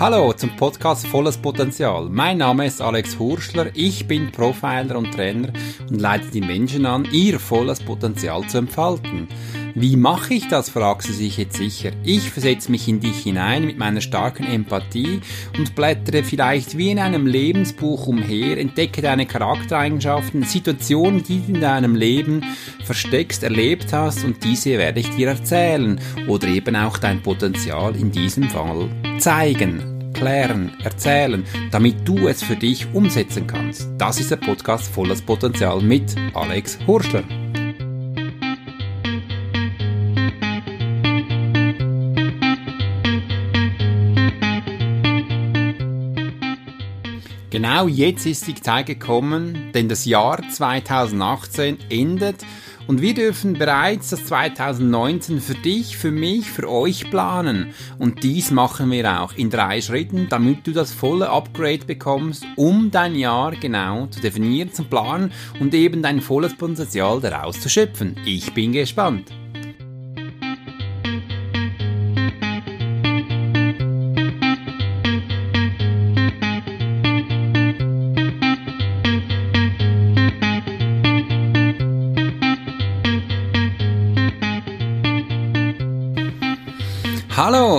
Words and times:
Hallo 0.00 0.32
zum 0.32 0.54
Podcast 0.54 1.08
Volles 1.08 1.36
Potenzial. 1.36 2.08
Mein 2.08 2.38
Name 2.38 2.66
ist 2.66 2.80
Alex 2.80 3.18
Hurschler, 3.18 3.66
ich 3.74 4.06
bin 4.06 4.30
Profiler 4.30 4.96
und 4.96 5.12
Trainer 5.12 5.48
und 5.90 6.00
leite 6.00 6.30
die 6.30 6.40
Menschen 6.40 6.86
an, 6.86 7.04
ihr 7.10 7.40
volles 7.40 7.80
Potenzial 7.80 8.46
zu 8.46 8.58
entfalten. 8.58 9.26
Wie 9.74 9.96
mache 9.96 10.34
ich 10.34 10.48
das, 10.48 10.70
fragst 10.70 11.08
du 11.08 11.12
sich 11.12 11.36
jetzt 11.36 11.56
sicher. 11.56 11.90
Ich 12.02 12.30
versetze 12.30 12.70
mich 12.70 12.88
in 12.88 13.00
dich 13.00 13.18
hinein 13.18 13.64
mit 13.64 13.78
meiner 13.78 14.00
starken 14.00 14.44
Empathie 14.44 15.20
und 15.56 15.74
blättere 15.74 16.24
vielleicht 16.24 16.76
wie 16.76 16.90
in 16.90 16.98
einem 16.98 17.26
Lebensbuch 17.26 18.06
umher, 18.06 18.58
entdecke 18.58 19.02
deine 19.02 19.26
Charaktereigenschaften, 19.26 20.42
Situationen, 20.42 21.22
die 21.22 21.40
du 21.40 21.54
in 21.54 21.60
deinem 21.60 21.94
Leben 21.94 22.44
versteckst, 22.84 23.42
erlebt 23.42 23.92
hast 23.92 24.24
und 24.24 24.42
diese 24.44 24.78
werde 24.78 25.00
ich 25.00 25.10
dir 25.10 25.28
erzählen 25.28 26.00
oder 26.26 26.48
eben 26.48 26.76
auch 26.76 26.98
dein 26.98 27.22
Potenzial 27.22 27.94
in 27.96 28.10
diesem 28.10 28.48
Fall 28.50 28.88
zeigen, 29.18 30.12
klären, 30.14 30.72
erzählen, 30.82 31.44
damit 31.70 31.96
du 32.06 32.28
es 32.28 32.42
für 32.42 32.56
dich 32.56 32.86
umsetzen 32.92 33.46
kannst. 33.46 33.88
Das 33.98 34.18
ist 34.18 34.30
der 34.30 34.36
Podcast 34.36 34.88
Volles 34.92 35.22
Potenzial 35.22 35.80
mit 35.80 36.14
Alex 36.34 36.78
Hurschler. 36.86 37.24
Genau 47.50 47.88
jetzt 47.88 48.26
ist 48.26 48.46
die 48.46 48.54
Zeit 48.54 48.86
gekommen, 48.86 49.70
denn 49.72 49.88
das 49.88 50.04
Jahr 50.04 50.42
2018 50.50 51.78
endet 51.88 52.44
und 52.88 53.02
wir 53.02 53.14
dürfen 53.14 53.52
bereits 53.52 54.10
das 54.10 54.24
2019 54.26 55.40
für 55.40 55.54
dich, 55.54 55.96
für 55.96 56.10
mich, 56.10 56.50
für 56.50 56.70
euch 56.70 57.10
planen. 57.10 57.74
Und 57.98 58.22
dies 58.22 58.50
machen 58.50 58.90
wir 58.90 59.22
auch 59.22 59.34
in 59.34 59.50
drei 59.50 59.82
Schritten, 59.82 60.26
damit 60.30 60.66
du 60.66 60.72
das 60.72 60.92
volle 60.92 61.28
Upgrade 61.30 61.84
bekommst, 61.86 62.44
um 62.56 62.90
dein 62.90 63.14
Jahr 63.14 63.52
genau 63.52 64.06
zu 64.06 64.20
definieren, 64.20 64.72
zu 64.72 64.84
planen 64.84 65.32
und 65.60 65.74
eben 65.74 66.02
dein 66.02 66.22
volles 66.22 66.56
Potenzial 66.56 67.20
daraus 67.20 67.60
zu 67.60 67.68
schöpfen. 67.68 68.16
Ich 68.24 68.54
bin 68.54 68.72
gespannt. 68.72 69.37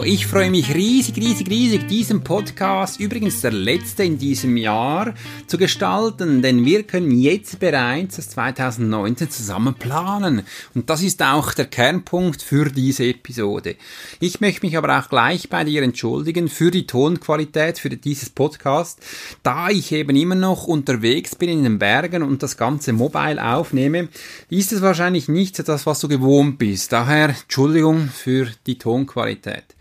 Ich 0.05 0.27
freue 0.27 0.51
mich 0.51 0.73
riesig, 0.75 1.17
riesig, 1.17 1.49
riesig, 1.49 1.87
diesen 1.87 2.23
Podcast, 2.23 2.99
übrigens 2.99 3.41
der 3.41 3.51
letzte 3.51 4.03
in 4.03 4.17
diesem 4.17 4.55
Jahr, 4.55 5.13
zu 5.47 5.57
gestalten, 5.57 6.41
denn 6.41 6.63
wir 6.63 6.83
können 6.83 7.11
jetzt 7.11 7.59
bereits 7.59 8.17
das 8.17 8.29
2019 8.29 9.29
zusammen 9.29 9.73
planen. 9.73 10.43
Und 10.75 10.89
das 10.89 11.01
ist 11.01 11.21
auch 11.23 11.53
der 11.53 11.65
Kernpunkt 11.65 12.41
für 12.41 12.65
diese 12.65 13.05
Episode. 13.05 13.75
Ich 14.19 14.41
möchte 14.41 14.65
mich 14.65 14.77
aber 14.77 14.99
auch 14.99 15.09
gleich 15.09 15.49
bei 15.49 15.63
dir 15.63 15.81
entschuldigen 15.81 16.49
für 16.49 16.71
die 16.71 16.85
Tonqualität 16.85 17.79
für 17.79 17.89
dieses 17.89 18.29
Podcast, 18.29 18.99
da 19.43 19.69
ich 19.69 19.91
eben 19.91 20.15
immer 20.15 20.35
noch 20.35 20.65
unterwegs 20.65 21.35
bin 21.35 21.49
in 21.49 21.63
den 21.63 21.79
Bergen 21.79 22.23
und 22.23 22.43
das 22.43 22.57
Ganze 22.57 22.93
mobile 22.93 23.43
aufnehme, 23.43 24.09
ist 24.49 24.71
es 24.71 24.81
wahrscheinlich 24.81 25.27
nicht 25.27 25.67
das, 25.67 25.85
was 25.85 25.99
du 25.99 26.07
gewohnt 26.07 26.57
bist. 26.57 26.91
Daher 26.91 27.29
Entschuldigung 27.29 28.09
für 28.09 28.47
die 28.65 28.77
Tonqualität. 28.77 29.75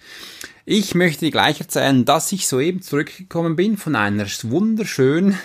Ich 0.71 0.95
möchte 0.95 1.31
gleich 1.31 1.61
erzählen, 1.61 2.05
dass 2.05 2.31
ich 2.31 2.47
soeben 2.47 2.83
zurückgekommen 2.83 3.57
bin 3.57 3.79
von 3.79 3.97
einer 3.97 4.27
wunderschönen 4.43 5.39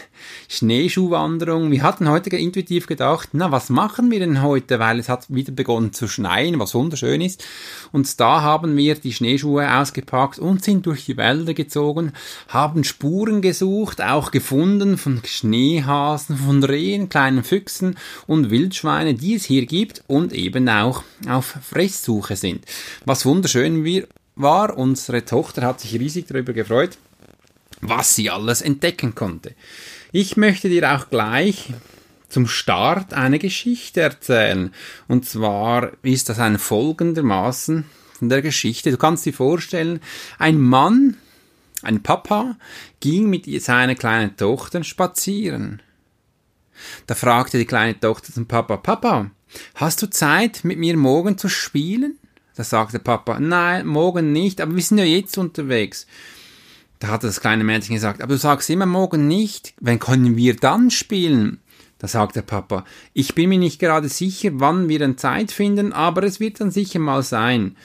Schneeschuhwanderung. 0.49 1.71
Wir 1.71 1.81
hatten 1.81 2.09
heute 2.09 2.35
intuitiv 2.35 2.87
gedacht, 2.87 3.29
na, 3.31 3.49
was 3.49 3.69
machen 3.69 4.11
wir 4.11 4.19
denn 4.19 4.41
heute? 4.41 4.79
Weil 4.79 4.99
es 4.99 5.07
hat 5.07 5.33
wieder 5.33 5.53
begonnen 5.53 5.93
zu 5.93 6.09
schneien, 6.09 6.59
was 6.59 6.75
wunderschön 6.75 7.21
ist. 7.21 7.41
Und 7.93 8.19
da 8.19 8.41
haben 8.41 8.75
wir 8.75 8.95
die 8.95 9.13
Schneeschuhe 9.13 9.73
ausgepackt 9.73 10.39
und 10.39 10.61
sind 10.61 10.85
durch 10.87 11.05
die 11.05 11.15
Wälder 11.15 11.53
gezogen, 11.53 12.11
haben 12.49 12.83
Spuren 12.83 13.41
gesucht, 13.41 14.01
auch 14.01 14.29
gefunden 14.29 14.97
von 14.97 15.21
Schneehasen, 15.23 16.35
von 16.35 16.61
Rehen, 16.65 17.07
kleinen 17.07 17.45
Füchsen 17.45 17.95
und 18.27 18.49
Wildschweine, 18.49 19.13
die 19.13 19.35
es 19.35 19.45
hier 19.45 19.65
gibt 19.67 20.03
und 20.07 20.33
eben 20.33 20.67
auch 20.67 21.03
auf 21.29 21.45
Fresssuche 21.45 22.35
sind. 22.35 22.65
Was 23.05 23.25
wunderschön 23.25 23.85
wir 23.85 24.05
war. 24.35 24.77
Unsere 24.77 25.25
Tochter 25.25 25.63
hat 25.63 25.81
sich 25.81 25.93
riesig 25.99 26.27
darüber 26.27 26.53
gefreut, 26.53 26.97
was 27.81 28.15
sie 28.15 28.29
alles 28.29 28.61
entdecken 28.61 29.15
konnte. 29.15 29.55
Ich 30.11 30.37
möchte 30.37 30.69
dir 30.69 30.95
auch 30.95 31.09
gleich 31.09 31.73
zum 32.29 32.47
Start 32.47 33.13
eine 33.13 33.39
Geschichte 33.39 34.01
erzählen. 34.01 34.73
Und 35.07 35.29
zwar 35.29 35.91
ist 36.01 36.29
das 36.29 36.39
ein 36.39 36.57
folgendermaßen 36.57 37.85
von 38.17 38.29
der 38.29 38.41
Geschichte. 38.41 38.89
Du 38.89 38.97
kannst 38.97 39.25
dir 39.25 39.33
vorstellen, 39.33 39.99
ein 40.39 40.59
Mann, 40.59 41.17
ein 41.83 42.01
Papa, 42.01 42.57
ging 42.99 43.29
mit 43.29 43.45
seiner 43.61 43.95
kleinen 43.95 44.35
Tochter 44.35 44.83
spazieren. 44.83 45.81
Da 47.05 47.13
fragte 47.15 47.57
die 47.59 47.65
kleine 47.65 47.99
Tochter 47.99 48.33
zum 48.33 48.47
Papa, 48.47 48.77
Papa, 48.77 49.29
hast 49.75 50.01
du 50.01 50.09
Zeit, 50.09 50.63
mit 50.63 50.79
mir 50.79 50.97
morgen 50.97 51.37
zu 51.37 51.49
spielen? 51.49 52.17
Da 52.55 52.63
sagte 52.63 52.99
Papa, 52.99 53.39
nein, 53.39 53.85
morgen 53.87 54.31
nicht, 54.31 54.61
aber 54.61 54.75
wir 54.75 54.83
sind 54.83 54.99
ja 54.99 55.05
jetzt 55.05 55.37
unterwegs. 55.37 56.05
Da 56.99 57.07
hatte 57.09 57.27
das 57.27 57.41
kleine 57.41 57.63
Mädchen 57.63 57.95
gesagt, 57.95 58.21
aber 58.21 58.33
du 58.33 58.39
sagst 58.39 58.69
immer 58.69 58.85
morgen 58.85 59.27
nicht, 59.27 59.73
wann 59.81 59.99
können 59.99 60.37
wir 60.37 60.55
dann 60.55 60.89
spielen? 60.91 61.59
Da 61.99 62.07
sagte 62.07 62.41
Papa, 62.41 62.85
ich 63.13 63.33
bin 63.33 63.49
mir 63.49 63.57
nicht 63.57 63.79
gerade 63.79 64.09
sicher, 64.09 64.51
wann 64.53 64.87
wir 64.87 64.99
dann 64.99 65.17
Zeit 65.17 65.51
finden, 65.51 65.93
aber 65.93 66.23
es 66.23 66.39
wird 66.39 66.61
dann 66.61 66.71
sicher 66.71 66.99
mal 66.99 67.23
sein. 67.23 67.75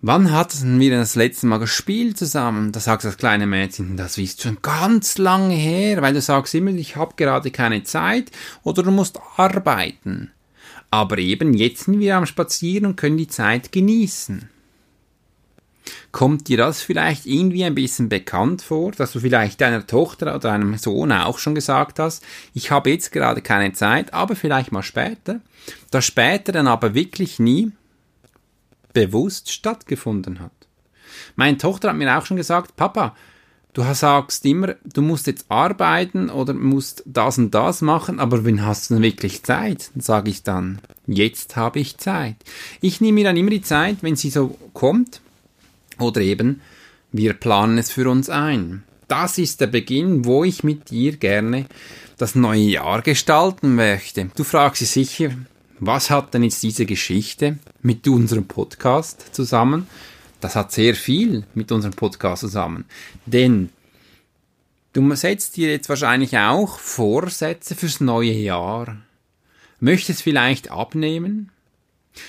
Wann 0.00 0.30
hatten 0.30 0.78
wir 0.78 0.90
denn 0.90 1.00
das 1.00 1.16
letzte 1.16 1.46
Mal 1.46 1.58
gespielt 1.58 2.16
zusammen? 2.16 2.70
Da 2.70 2.78
sagt 2.78 3.02
das 3.02 3.16
kleine 3.16 3.48
Mädchen, 3.48 3.96
das 3.96 4.16
ist 4.16 4.42
schon 4.42 4.58
ganz 4.62 5.18
lange 5.18 5.54
her, 5.54 6.02
weil 6.02 6.14
du 6.14 6.20
sagst 6.20 6.54
immer, 6.54 6.70
ich 6.70 6.94
habe 6.94 7.14
gerade 7.16 7.50
keine 7.50 7.82
Zeit 7.82 8.30
oder 8.62 8.84
du 8.84 8.92
musst 8.92 9.18
arbeiten. 9.36 10.30
Aber 10.90 11.18
eben 11.18 11.54
jetzt 11.54 11.84
sind 11.84 12.00
wir 12.00 12.16
am 12.16 12.26
Spazieren 12.26 12.86
und 12.86 12.96
können 12.96 13.18
die 13.18 13.28
Zeit 13.28 13.72
genießen. 13.72 14.48
Kommt 16.12 16.48
dir 16.48 16.56
das 16.56 16.82
vielleicht 16.82 17.26
irgendwie 17.26 17.64
ein 17.64 17.74
bisschen 17.74 18.08
bekannt 18.08 18.62
vor, 18.62 18.92
dass 18.92 19.12
du 19.12 19.20
vielleicht 19.20 19.60
deiner 19.60 19.86
Tochter 19.86 20.26
oder 20.26 20.38
deinem 20.38 20.76
Sohn 20.76 21.12
auch 21.12 21.38
schon 21.38 21.54
gesagt 21.54 21.98
hast, 21.98 22.24
ich 22.54 22.70
habe 22.70 22.90
jetzt 22.90 23.12
gerade 23.12 23.42
keine 23.42 23.72
Zeit, 23.72 24.14
aber 24.14 24.34
vielleicht 24.36 24.72
mal 24.72 24.82
später, 24.82 25.40
das 25.90 26.04
später 26.04 26.52
dann 26.52 26.66
aber 26.66 26.94
wirklich 26.94 27.38
nie 27.38 27.72
bewusst 28.92 29.52
stattgefunden 29.52 30.40
hat. 30.40 30.52
Meine 31.36 31.58
Tochter 31.58 31.90
hat 31.90 31.96
mir 31.96 32.18
auch 32.18 32.26
schon 32.26 32.36
gesagt, 32.36 32.76
Papa, 32.76 33.14
du 33.78 33.94
sagst 33.94 34.44
immer, 34.44 34.74
du 34.84 35.02
musst 35.02 35.28
jetzt 35.28 35.46
arbeiten 35.48 36.30
oder 36.30 36.52
musst 36.52 37.04
das 37.06 37.38
und 37.38 37.54
das 37.54 37.80
machen, 37.80 38.18
aber 38.18 38.44
wenn 38.44 38.66
hast 38.66 38.90
du 38.90 38.94
denn 38.94 39.04
wirklich 39.04 39.44
Zeit? 39.44 39.90
Sage 39.96 40.30
ich 40.30 40.42
dann, 40.42 40.80
jetzt 41.06 41.54
habe 41.54 41.78
ich 41.78 41.96
Zeit. 41.96 42.36
Ich 42.80 43.00
nehme 43.00 43.14
mir 43.16 43.24
dann 43.24 43.36
immer 43.36 43.50
die 43.50 43.62
Zeit, 43.62 43.98
wenn 44.00 44.16
sie 44.16 44.30
so 44.30 44.58
kommt, 44.72 45.20
oder 46.00 46.20
eben, 46.20 46.60
wir 47.12 47.34
planen 47.34 47.78
es 47.78 47.92
für 47.92 48.10
uns 48.10 48.28
ein. 48.28 48.82
Das 49.06 49.38
ist 49.38 49.60
der 49.60 49.68
Beginn, 49.68 50.24
wo 50.24 50.42
ich 50.42 50.64
mit 50.64 50.90
dir 50.90 51.16
gerne 51.16 51.66
das 52.16 52.34
neue 52.34 52.60
Jahr 52.60 53.02
gestalten 53.02 53.76
möchte. 53.76 54.28
Du 54.34 54.42
fragst 54.42 54.80
dich 54.80 54.90
sicher, 54.90 55.30
was 55.78 56.10
hat 56.10 56.34
denn 56.34 56.42
jetzt 56.42 56.64
diese 56.64 56.84
Geschichte 56.84 57.58
mit 57.80 58.06
unserem 58.08 58.46
Podcast 58.46 59.26
zusammen? 59.32 59.86
Das 60.40 60.54
hat 60.54 60.72
sehr 60.72 60.94
viel 60.94 61.44
mit 61.54 61.72
unserem 61.72 61.94
Podcast 61.94 62.40
zusammen. 62.40 62.84
Denn 63.26 63.70
du 64.92 65.14
setzt 65.14 65.56
dir 65.56 65.70
jetzt 65.70 65.88
wahrscheinlich 65.88 66.38
auch 66.38 66.78
Vorsätze 66.78 67.74
fürs 67.74 68.00
neue 68.00 68.32
Jahr. 68.32 68.96
Möchtest 69.80 70.22
vielleicht 70.22 70.70
abnehmen? 70.70 71.50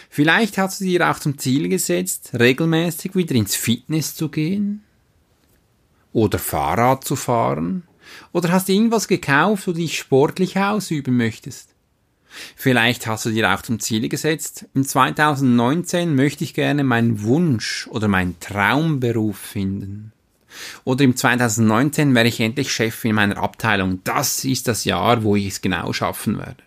Vielleicht 0.09 0.57
hast 0.57 0.81
du 0.81 0.85
dir 0.85 1.09
auch 1.09 1.19
zum 1.19 1.37
Ziel 1.37 1.67
gesetzt, 1.69 2.31
regelmäßig 2.37 3.15
wieder 3.15 3.35
ins 3.35 3.55
Fitness 3.55 4.15
zu 4.15 4.29
gehen? 4.29 4.83
Oder 6.13 6.39
Fahrrad 6.39 7.03
zu 7.03 7.15
fahren? 7.15 7.83
Oder 8.31 8.51
hast 8.51 8.69
du 8.69 8.73
irgendwas 8.73 9.07
gekauft, 9.07 9.67
wo 9.67 9.71
du 9.71 9.79
dich 9.79 9.97
sportlich 9.97 10.57
ausüben 10.57 11.17
möchtest? 11.17 11.69
Vielleicht 12.55 13.07
hast 13.07 13.25
du 13.25 13.31
dir 13.31 13.53
auch 13.53 13.61
zum 13.61 13.79
Ziel 13.79 14.07
gesetzt, 14.09 14.65
im 14.73 14.85
2019 14.85 16.15
möchte 16.15 16.43
ich 16.43 16.53
gerne 16.53 16.83
meinen 16.83 17.23
Wunsch 17.23 17.87
oder 17.91 18.07
meinen 18.07 18.39
Traumberuf 18.39 19.37
finden. 19.37 20.11
Oder 20.83 21.03
im 21.03 21.15
2019 21.15 22.15
wäre 22.15 22.27
ich 22.27 22.39
endlich 22.39 22.71
Chef 22.71 23.05
in 23.05 23.15
meiner 23.15 23.37
Abteilung. 23.37 24.01
Das 24.03 24.43
ist 24.45 24.67
das 24.67 24.85
Jahr, 24.85 25.23
wo 25.23 25.35
ich 25.35 25.47
es 25.47 25.61
genau 25.61 25.93
schaffen 25.93 26.37
werde. 26.37 26.63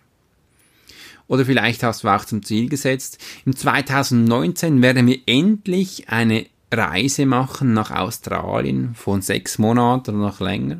Oder 1.27 1.45
vielleicht 1.45 1.83
hast 1.83 2.03
du 2.03 2.09
auch 2.09 2.25
zum 2.25 2.43
Ziel 2.43 2.69
gesetzt, 2.69 3.17
im 3.45 3.55
2019 3.55 4.81
werden 4.81 5.07
wir 5.07 5.19
endlich 5.25 6.09
eine 6.09 6.45
Reise 6.71 7.25
machen 7.25 7.73
nach 7.73 7.91
Australien 7.91 8.93
von 8.95 9.21
sechs 9.21 9.57
Monaten 9.57 10.15
oder 10.15 10.27
noch 10.27 10.39
länger, 10.39 10.79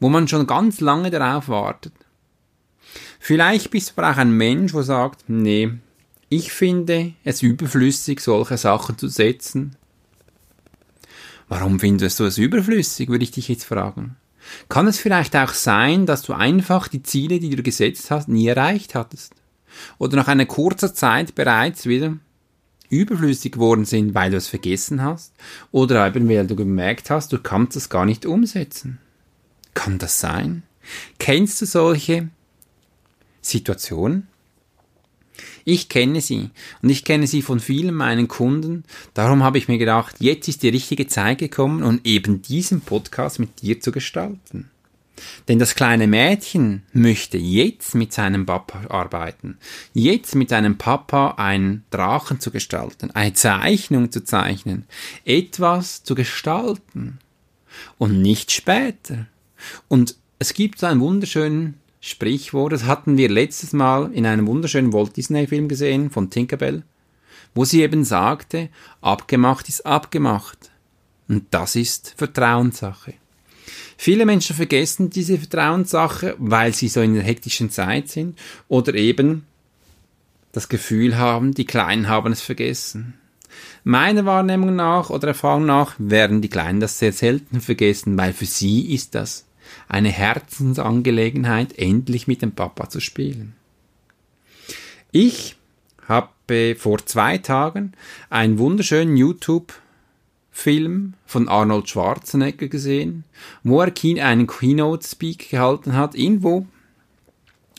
wo 0.00 0.08
man 0.08 0.26
schon 0.26 0.46
ganz 0.46 0.80
lange 0.80 1.10
darauf 1.10 1.48
wartet. 1.48 1.92
Vielleicht 3.28 3.70
bist 3.70 3.90
du 3.90 4.00
aber 4.00 4.10
auch 4.10 4.16
ein 4.16 4.32
Mensch, 4.32 4.72
wo 4.72 4.80
sagt, 4.80 5.28
nee, 5.28 5.72
ich 6.30 6.50
finde 6.50 7.12
es 7.24 7.42
überflüssig, 7.42 8.20
solche 8.20 8.56
Sachen 8.56 8.96
zu 8.96 9.06
setzen. 9.08 9.76
Warum 11.46 11.78
findest 11.78 12.18
du 12.20 12.24
es 12.24 12.38
überflüssig, 12.38 13.10
würde 13.10 13.24
ich 13.24 13.30
dich 13.30 13.48
jetzt 13.48 13.64
fragen. 13.64 14.16
Kann 14.70 14.86
es 14.86 14.98
vielleicht 14.98 15.36
auch 15.36 15.52
sein, 15.52 16.06
dass 16.06 16.22
du 16.22 16.32
einfach 16.32 16.88
die 16.88 17.02
Ziele, 17.02 17.38
die 17.38 17.50
du 17.50 17.62
gesetzt 17.62 18.10
hast, 18.10 18.30
nie 18.30 18.46
erreicht 18.46 18.94
hattest? 18.94 19.34
Oder 19.98 20.16
nach 20.16 20.28
einer 20.28 20.46
kurzen 20.46 20.94
Zeit 20.94 21.34
bereits 21.34 21.84
wieder 21.84 22.16
überflüssig 22.88 23.52
geworden 23.52 23.84
sind, 23.84 24.14
weil 24.14 24.30
du 24.30 24.38
es 24.38 24.48
vergessen 24.48 25.02
hast? 25.02 25.34
Oder 25.70 26.06
eben 26.06 26.30
weil 26.30 26.46
du 26.46 26.56
gemerkt 26.56 27.10
hast, 27.10 27.30
du 27.34 27.38
kannst 27.38 27.76
es 27.76 27.90
gar 27.90 28.06
nicht 28.06 28.24
umsetzen? 28.24 28.96
Kann 29.74 29.98
das 29.98 30.18
sein? 30.18 30.62
Kennst 31.18 31.60
du 31.60 31.66
solche 31.66 32.30
Situationen? 33.48 34.28
Ich 35.64 35.88
kenne 35.88 36.20
sie 36.20 36.50
und 36.82 36.88
ich 36.88 37.04
kenne 37.04 37.26
sie 37.26 37.42
von 37.42 37.60
vielen 37.60 37.94
meinen 37.94 38.26
Kunden. 38.26 38.84
Darum 39.14 39.42
habe 39.42 39.58
ich 39.58 39.68
mir 39.68 39.78
gedacht, 39.78 40.16
jetzt 40.18 40.48
ist 40.48 40.62
die 40.62 40.68
richtige 40.68 41.06
Zeit 41.06 41.38
gekommen, 41.38 41.82
um 41.82 42.00
eben 42.04 42.42
diesen 42.42 42.80
Podcast 42.80 43.38
mit 43.38 43.62
dir 43.62 43.80
zu 43.80 43.92
gestalten. 43.92 44.70
Denn 45.48 45.58
das 45.58 45.74
kleine 45.74 46.06
Mädchen 46.06 46.82
möchte 46.92 47.38
jetzt 47.38 47.94
mit 47.94 48.12
seinem 48.12 48.46
Papa 48.46 48.82
arbeiten, 48.88 49.58
jetzt 49.92 50.34
mit 50.34 50.48
seinem 50.48 50.78
Papa 50.78 51.34
einen 51.36 51.84
Drachen 51.90 52.40
zu 52.40 52.50
gestalten, 52.50 53.10
eine 53.10 53.32
Zeichnung 53.32 54.12
zu 54.12 54.22
zeichnen, 54.22 54.84
etwas 55.24 56.04
zu 56.04 56.14
gestalten 56.14 57.18
und 57.98 58.22
nicht 58.22 58.52
später. 58.52 59.26
Und 59.88 60.16
es 60.38 60.54
gibt 60.54 60.78
so 60.78 60.86
einen 60.86 61.00
wunderschönen 61.00 61.74
Sprichwort, 62.00 62.72
das 62.72 62.84
hatten 62.84 63.16
wir 63.16 63.28
letztes 63.28 63.72
Mal 63.72 64.12
in 64.12 64.26
einem 64.26 64.46
wunderschönen 64.46 64.92
Walt 64.92 65.16
Disney 65.16 65.46
Film 65.46 65.68
gesehen 65.68 66.10
von 66.10 66.30
Tinkerbell, 66.30 66.84
wo 67.54 67.64
sie 67.64 67.82
eben 67.82 68.04
sagte, 68.04 68.68
abgemacht 69.00 69.68
ist 69.68 69.84
abgemacht. 69.84 70.70
Und 71.28 71.46
das 71.50 71.76
ist 71.76 72.14
Vertrauenssache. 72.16 73.14
Viele 73.96 74.26
Menschen 74.26 74.54
vergessen 74.54 75.10
diese 75.10 75.38
Vertrauenssache, 75.38 76.36
weil 76.38 76.72
sie 76.72 76.88
so 76.88 77.00
in 77.00 77.14
der 77.14 77.24
hektischen 77.24 77.70
Zeit 77.70 78.08
sind 78.08 78.38
oder 78.68 78.94
eben 78.94 79.44
das 80.52 80.68
Gefühl 80.68 81.18
haben, 81.18 81.52
die 81.52 81.66
Kleinen 81.66 82.08
haben 82.08 82.32
es 82.32 82.40
vergessen. 82.40 83.14
Meiner 83.82 84.24
Wahrnehmung 84.24 84.76
nach 84.76 85.10
oder 85.10 85.28
Erfahrung 85.28 85.66
nach 85.66 85.96
werden 85.98 86.42
die 86.42 86.48
Kleinen 86.48 86.80
das 86.80 86.98
sehr 86.98 87.12
selten 87.12 87.60
vergessen, 87.60 88.16
weil 88.16 88.32
für 88.32 88.46
sie 88.46 88.92
ist 88.94 89.14
das 89.14 89.47
eine 89.88 90.10
Herzensangelegenheit, 90.10 91.78
endlich 91.78 92.26
mit 92.26 92.42
dem 92.42 92.52
Papa 92.52 92.88
zu 92.88 93.00
spielen. 93.00 93.54
Ich 95.10 95.56
habe 96.06 96.74
vor 96.78 97.04
zwei 97.04 97.38
Tagen 97.38 97.92
einen 98.30 98.58
wunderschönen 98.58 99.16
YouTube-Film 99.16 101.14
von 101.26 101.48
Arnold 101.48 101.88
Schwarzenegger 101.88 102.68
gesehen, 102.68 103.24
wo 103.62 103.80
er 103.82 103.92
einen 104.22 104.46
Keynote-Speak 104.46 105.50
gehalten 105.50 105.94
hat, 105.94 106.14
irgendwo. 106.14 106.66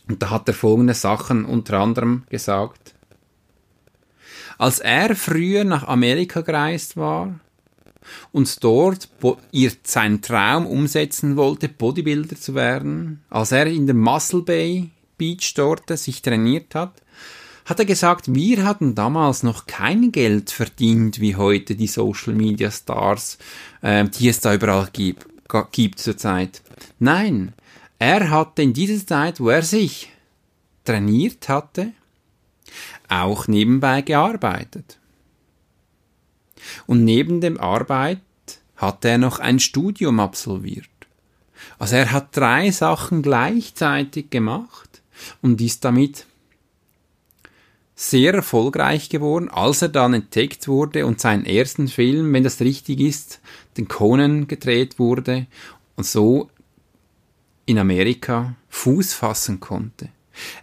Und 0.07 0.21
da 0.21 0.29
hat 0.31 0.47
er 0.47 0.53
folgende 0.53 0.93
Sachen 0.93 1.45
unter 1.45 1.79
anderem 1.79 2.23
gesagt. 2.29 2.95
Als 4.57 4.79
er 4.79 5.15
früher 5.15 5.63
nach 5.63 5.87
Amerika 5.87 6.41
gereist 6.41 6.97
war, 6.97 7.39
und 8.31 8.63
dort 8.63 9.09
ihr 9.51 9.71
seinen 9.83 10.21
Traum 10.21 10.65
umsetzen 10.65 11.35
wollte, 11.37 11.69
Bodybuilder 11.69 12.35
zu 12.35 12.55
werden, 12.55 13.21
als 13.29 13.51
er 13.51 13.67
in 13.67 13.85
der 13.85 13.95
Muscle 13.95 14.41
Bay 14.41 14.89
Beach 15.17 15.53
dort 15.55 15.89
sich 15.97 16.21
trainiert 16.21 16.75
hat, 16.75 16.93
hat 17.65 17.79
er 17.79 17.85
gesagt, 17.85 18.33
wir 18.33 18.65
hatten 18.65 18.95
damals 18.95 19.43
noch 19.43 19.67
kein 19.67 20.11
Geld 20.11 20.49
verdient 20.49 21.19
wie 21.19 21.35
heute 21.35 21.75
die 21.75 21.87
Social 21.87 22.33
Media 22.33 22.71
Stars, 22.71 23.37
äh, 23.81 24.05
die 24.05 24.29
es 24.29 24.39
da 24.39 24.55
überall 24.55 24.89
gibt, 24.91 25.27
gibt 25.71 25.99
zurzeit. 25.99 26.61
Nein, 26.97 27.53
er 27.99 28.31
hatte 28.31 28.63
in 28.63 28.73
dieser 28.73 29.05
Zeit, 29.05 29.39
wo 29.39 29.49
er 29.49 29.61
sich 29.61 30.09
trainiert 30.83 31.47
hatte, 31.49 31.91
auch 33.07 33.47
nebenbei 33.47 34.01
gearbeitet. 34.01 34.98
Und 36.87 37.03
neben 37.03 37.41
dem 37.41 37.59
Arbeit 37.59 38.19
hat 38.75 39.05
er 39.05 39.17
noch 39.17 39.39
ein 39.39 39.59
Studium 39.59 40.19
absolviert. 40.19 40.87
Also 41.77 41.95
er 41.95 42.11
hat 42.11 42.35
drei 42.35 42.71
Sachen 42.71 43.21
gleichzeitig 43.21 44.29
gemacht 44.29 45.01
und 45.41 45.61
ist 45.61 45.83
damit 45.83 46.25
sehr 47.95 48.33
erfolgreich 48.33 49.09
geworden, 49.09 49.49
als 49.49 49.81
er 49.81 49.89
dann 49.89 50.13
entdeckt 50.13 50.69
wurde 50.69 51.05
und 51.05 51.19
seinen 51.19 51.45
ersten 51.45 51.89
Film, 51.89 52.31
wenn 52.31 52.45
das 52.45 52.61
richtig 52.61 53.01
ist, 53.01 53.41
den 53.75 53.89
Conan 53.89 54.47
gedreht 54.47 54.99
wurde 54.99 55.47
und 55.97 56.05
so 56.05 56.49
in 57.65 57.77
Amerika 57.77 58.55
Fuß 58.69 59.13
fassen 59.13 59.59
konnte. 59.59 60.09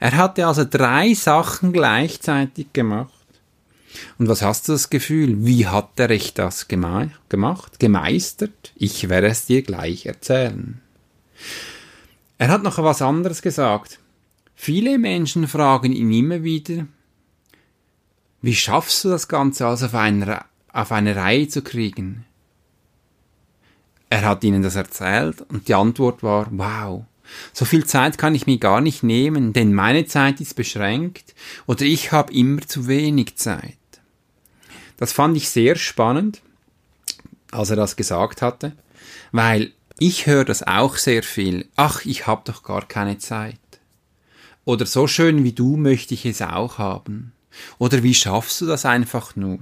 Er 0.00 0.16
hatte 0.16 0.46
also 0.46 0.64
drei 0.64 1.12
Sachen 1.12 1.72
gleichzeitig 1.72 2.72
gemacht. 2.72 3.12
Und 4.18 4.28
was 4.28 4.42
hast 4.42 4.68
du 4.68 4.72
das 4.72 4.90
Gefühl? 4.90 5.44
Wie 5.44 5.66
hat 5.66 5.98
der 5.98 6.10
ich 6.10 6.34
das 6.34 6.68
gema 6.68 7.08
gemacht, 7.28 7.78
gemeistert? 7.78 8.72
Ich 8.74 9.08
werde 9.08 9.28
es 9.28 9.46
dir 9.46 9.62
gleich 9.62 10.06
erzählen. 10.06 10.80
Er 12.38 12.48
hat 12.48 12.62
noch 12.62 12.78
was 12.78 13.02
anderes 13.02 13.42
gesagt. 13.42 13.98
Viele 14.54 14.98
Menschen 14.98 15.48
fragen 15.48 15.92
ihn 15.92 16.12
immer 16.12 16.42
wieder, 16.42 16.86
wie 18.42 18.54
schaffst 18.54 19.04
du 19.04 19.08
das 19.08 19.28
Ganze 19.28 19.66
also 19.66 19.86
auf 19.86 19.94
eine, 19.94 20.44
auf 20.72 20.92
eine 20.92 21.16
Reihe 21.16 21.48
zu 21.48 21.62
kriegen? 21.62 22.24
Er 24.08 24.22
hat 24.24 24.44
ihnen 24.44 24.62
das 24.62 24.76
erzählt 24.76 25.42
und 25.48 25.68
die 25.68 25.74
Antwort 25.74 26.22
war, 26.22 26.46
wow, 26.50 27.04
so 27.52 27.64
viel 27.64 27.84
Zeit 27.86 28.18
kann 28.18 28.34
ich 28.34 28.46
mir 28.46 28.58
gar 28.58 28.80
nicht 28.80 29.02
nehmen, 29.02 29.52
denn 29.52 29.74
meine 29.74 30.06
Zeit 30.06 30.40
ist 30.40 30.54
beschränkt 30.54 31.34
oder 31.66 31.82
ich 31.82 32.12
habe 32.12 32.32
immer 32.32 32.62
zu 32.62 32.86
wenig 32.86 33.36
Zeit. 33.36 33.76
Das 34.96 35.12
fand 35.12 35.36
ich 35.36 35.50
sehr 35.50 35.76
spannend, 35.76 36.42
als 37.50 37.70
er 37.70 37.76
das 37.76 37.96
gesagt 37.96 38.42
hatte, 38.42 38.72
weil 39.32 39.72
ich 39.98 40.26
höre 40.26 40.44
das 40.44 40.62
auch 40.62 40.96
sehr 40.96 41.22
viel. 41.22 41.66
Ach, 41.76 42.04
ich 42.04 42.26
habe 42.26 42.42
doch 42.44 42.62
gar 42.62 42.86
keine 42.86 43.18
Zeit. 43.18 43.58
Oder 44.64 44.84
so 44.84 45.06
schön 45.06 45.44
wie 45.44 45.52
du 45.52 45.76
möchte 45.76 46.14
ich 46.14 46.26
es 46.26 46.42
auch 46.42 46.78
haben. 46.78 47.32
Oder 47.78 48.02
wie 48.02 48.14
schaffst 48.14 48.60
du 48.60 48.66
das 48.66 48.84
einfach 48.84 49.36
nur? 49.36 49.58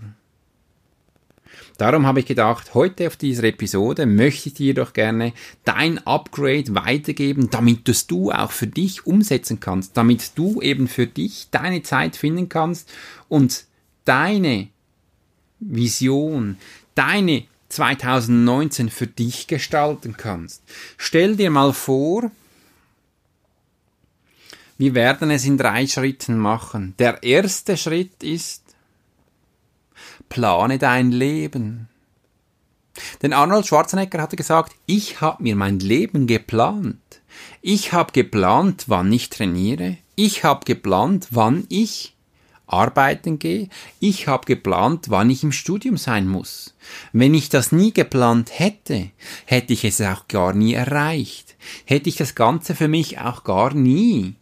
Darum 1.76 2.06
habe 2.06 2.20
ich 2.20 2.26
gedacht, 2.26 2.74
heute 2.74 3.08
auf 3.08 3.16
dieser 3.16 3.44
Episode 3.44 4.06
möchte 4.06 4.48
ich 4.48 4.54
dir 4.54 4.74
doch 4.74 4.92
gerne 4.92 5.32
dein 5.64 6.04
Upgrade 6.06 6.74
weitergeben, 6.74 7.50
damit 7.50 7.88
das 7.88 8.06
du 8.06 8.30
auch 8.30 8.52
für 8.52 8.68
dich 8.68 9.06
umsetzen 9.06 9.58
kannst, 9.58 9.96
damit 9.96 10.32
du 10.36 10.60
eben 10.62 10.86
für 10.86 11.06
dich 11.06 11.48
deine 11.50 11.82
Zeit 11.82 12.16
finden 12.16 12.48
kannst 12.48 12.92
und 13.28 13.64
deine 14.04 14.68
Vision, 15.66 16.58
deine 16.94 17.44
2019 17.68 18.90
für 18.90 19.06
dich 19.06 19.46
gestalten 19.46 20.16
kannst. 20.16 20.62
Stell 20.96 21.36
dir 21.36 21.50
mal 21.50 21.72
vor, 21.72 22.30
wir 24.78 24.94
werden 24.94 25.30
es 25.30 25.44
in 25.44 25.58
drei 25.58 25.86
Schritten 25.86 26.38
machen. 26.38 26.94
Der 26.98 27.22
erste 27.22 27.76
Schritt 27.76 28.22
ist, 28.22 28.62
plane 30.28 30.78
dein 30.78 31.12
Leben. 31.12 31.88
Denn 33.22 33.32
Arnold 33.32 33.66
Schwarzenegger 33.66 34.20
hatte 34.22 34.36
gesagt, 34.36 34.74
ich 34.86 35.20
habe 35.20 35.42
mir 35.42 35.56
mein 35.56 35.80
Leben 35.80 36.26
geplant. 36.26 36.98
Ich 37.60 37.92
habe 37.92 38.12
geplant, 38.12 38.84
wann 38.86 39.12
ich 39.12 39.30
trainiere. 39.30 39.96
Ich 40.16 40.44
habe 40.44 40.64
geplant, 40.64 41.28
wann 41.30 41.66
ich 41.68 42.13
arbeiten 42.66 43.38
gehe. 43.38 43.68
Ich 44.00 44.26
habe 44.26 44.46
geplant, 44.46 45.06
wann 45.08 45.30
ich 45.30 45.42
im 45.42 45.52
Studium 45.52 45.96
sein 45.96 46.26
muss. 46.26 46.74
Wenn 47.12 47.34
ich 47.34 47.48
das 47.48 47.72
nie 47.72 47.92
geplant 47.92 48.58
hätte, 48.58 49.10
hätte 49.44 49.72
ich 49.72 49.84
es 49.84 50.00
auch 50.00 50.28
gar 50.28 50.54
nie 50.54 50.74
erreicht. 50.74 51.56
Hätte 51.84 52.08
ich 52.08 52.16
das 52.16 52.34
Ganze 52.34 52.74
für 52.74 52.88
mich 52.88 53.18
auch 53.18 53.44
gar 53.44 53.74
nie 53.74 54.34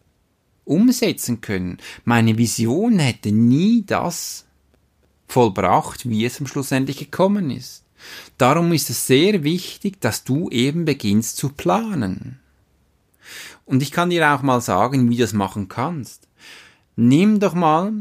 umsetzen 0.64 1.41
können. 1.41 1.79
Meine 2.05 2.38
Vision 2.38 2.99
hätte 2.99 3.33
nie 3.33 3.85
das 3.87 4.47
vollbracht, 5.26 6.09
wie 6.09 6.25
es 6.25 6.41
am 6.41 6.47
schlussendlich 6.47 6.99
gekommen 6.99 7.50
ist. 7.50 7.85
Darum 8.38 8.73
ist 8.73 8.91
es 8.91 9.07
sehr 9.07 9.45
wichtig, 9.45 10.00
dass 10.00 10.25
du 10.25 10.49
eben 10.50 10.85
beginnst 10.85 11.37
zu 11.37 11.50
planen. 11.50 12.41
Und 13.64 13.83
ich 13.83 13.93
kann 13.93 14.11
dir 14.11 14.35
auch 14.35 14.43
mal 14.43 14.61
sagen, 14.61 15.09
wie 15.09 15.17
du 15.17 15.23
das 15.23 15.33
machen 15.33 15.69
kannst. 15.69 16.29
Nimm 16.97 17.41
doch 17.41 17.55
mal 17.55 17.93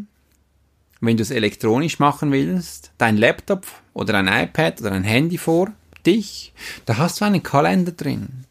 wenn 1.01 1.17
du 1.17 1.23
es 1.23 1.31
elektronisch 1.31 1.99
machen 1.99 2.31
willst, 2.31 2.91
dein 2.97 3.17
Laptop 3.17 3.65
oder 3.93 4.15
ein 4.15 4.27
iPad 4.27 4.81
oder 4.81 4.91
ein 4.93 5.03
Handy 5.03 5.37
vor 5.37 5.71
dich, 6.05 6.53
da 6.85 6.97
hast 6.97 7.19
du 7.19 7.25
einen 7.25 7.43
Kalender 7.43 7.91
drin. 7.91 8.45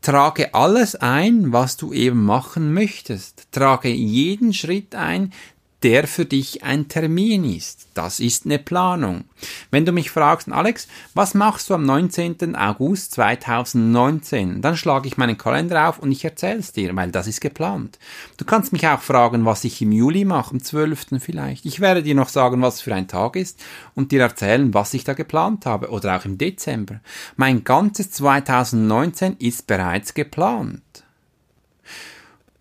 Trage 0.00 0.54
alles 0.54 0.94
ein, 0.94 1.52
was 1.52 1.76
du 1.76 1.92
eben 1.92 2.24
machen 2.24 2.72
möchtest. 2.72 3.48
Trage 3.50 3.88
jeden 3.88 4.54
Schritt 4.54 4.94
ein, 4.94 5.32
der 5.82 6.08
für 6.08 6.24
dich 6.24 6.64
ein 6.64 6.88
Termin 6.88 7.44
ist. 7.44 7.88
Das 7.94 8.18
ist 8.18 8.44
eine 8.44 8.58
Planung. 8.58 9.24
Wenn 9.70 9.84
du 9.84 9.92
mich 9.92 10.10
fragst, 10.10 10.50
Alex, 10.50 10.88
was 11.14 11.34
machst 11.34 11.70
du 11.70 11.74
am 11.74 11.84
19. 11.84 12.56
August 12.56 13.12
2019? 13.12 14.60
Dann 14.60 14.76
schlage 14.76 15.06
ich 15.06 15.16
meinen 15.16 15.38
Kalender 15.38 15.88
auf 15.88 16.00
und 16.00 16.10
ich 16.10 16.24
erzähle 16.24 16.58
es 16.58 16.72
dir, 16.72 16.94
weil 16.96 17.12
das 17.12 17.28
ist 17.28 17.40
geplant. 17.40 17.98
Du 18.36 18.44
kannst 18.44 18.72
mich 18.72 18.86
auch 18.88 19.00
fragen, 19.00 19.44
was 19.44 19.64
ich 19.64 19.80
im 19.80 19.92
Juli 19.92 20.24
mache, 20.24 20.52
am 20.52 20.62
12. 20.62 21.20
vielleicht. 21.20 21.64
Ich 21.64 21.80
werde 21.80 22.02
dir 22.02 22.14
noch 22.16 22.28
sagen, 22.28 22.60
was 22.60 22.80
für 22.80 22.94
ein 22.94 23.06
Tag 23.06 23.36
ist 23.36 23.60
und 23.94 24.10
dir 24.10 24.22
erzählen, 24.22 24.74
was 24.74 24.94
ich 24.94 25.04
da 25.04 25.12
geplant 25.12 25.64
habe 25.64 25.90
oder 25.90 26.16
auch 26.16 26.24
im 26.24 26.38
Dezember. 26.38 27.00
Mein 27.36 27.62
ganzes 27.62 28.10
2019 28.10 29.36
ist 29.38 29.68
bereits 29.68 30.14
geplant. 30.14 30.82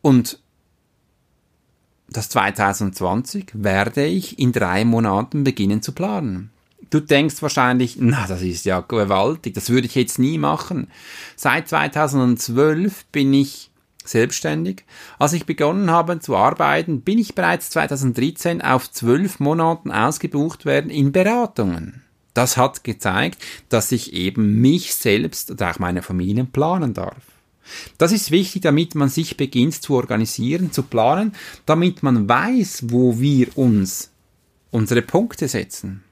Und 0.01 0.39
das 2.09 2.29
2020 2.29 3.51
werde 3.53 4.05
ich 4.05 4.39
in 4.39 4.51
drei 4.51 4.85
Monaten 4.85 5.43
beginnen 5.43 5.81
zu 5.81 5.91
planen. 5.91 6.51
Du 6.89 7.01
denkst 7.01 7.41
wahrscheinlich, 7.41 7.97
na, 7.99 8.27
das 8.27 8.41
ist 8.41 8.65
ja 8.65 8.79
gewaltig, 8.79 9.53
das 9.53 9.69
würde 9.69 9.87
ich 9.87 9.95
jetzt 9.95 10.19
nie 10.19 10.37
machen. 10.37 10.87
Seit 11.35 11.67
2012 11.67 13.05
bin 13.11 13.33
ich 13.33 13.71
selbstständig. 14.05 14.85
Als 15.19 15.33
ich 15.33 15.45
begonnen 15.45 15.91
habe 15.91 16.19
zu 16.19 16.37
arbeiten, 16.37 17.01
bin 17.01 17.19
ich 17.19 17.35
bereits 17.35 17.69
2013 17.71 18.61
auf 18.61 18.89
zwölf 18.89 19.39
Monaten 19.41 19.91
ausgebucht 19.91 20.65
werden 20.65 20.89
in 20.89 21.11
Beratungen. 21.11 22.03
Das 22.33 22.55
hat 22.55 22.83
gezeigt, 22.83 23.43
dass 23.67 23.91
ich 23.91 24.13
eben 24.13 24.61
mich 24.61 24.95
selbst 24.95 25.51
oder 25.51 25.71
auch 25.71 25.79
meine 25.79 26.03
Familie 26.03 26.45
planen 26.45 26.93
darf. 26.93 27.36
Das 27.97 28.11
ist 28.11 28.31
wichtig, 28.31 28.61
damit 28.61 28.95
man 28.95 29.09
sich 29.09 29.37
beginnt 29.37 29.81
zu 29.81 29.95
organisieren, 29.95 30.71
zu 30.71 30.83
planen, 30.83 31.33
damit 31.65 32.03
man 32.03 32.27
weiß, 32.27 32.85
wo 32.89 33.19
wir 33.19 33.57
uns 33.57 34.11
unsere 34.71 35.01
Punkte 35.01 35.47
setzen. 35.47 36.03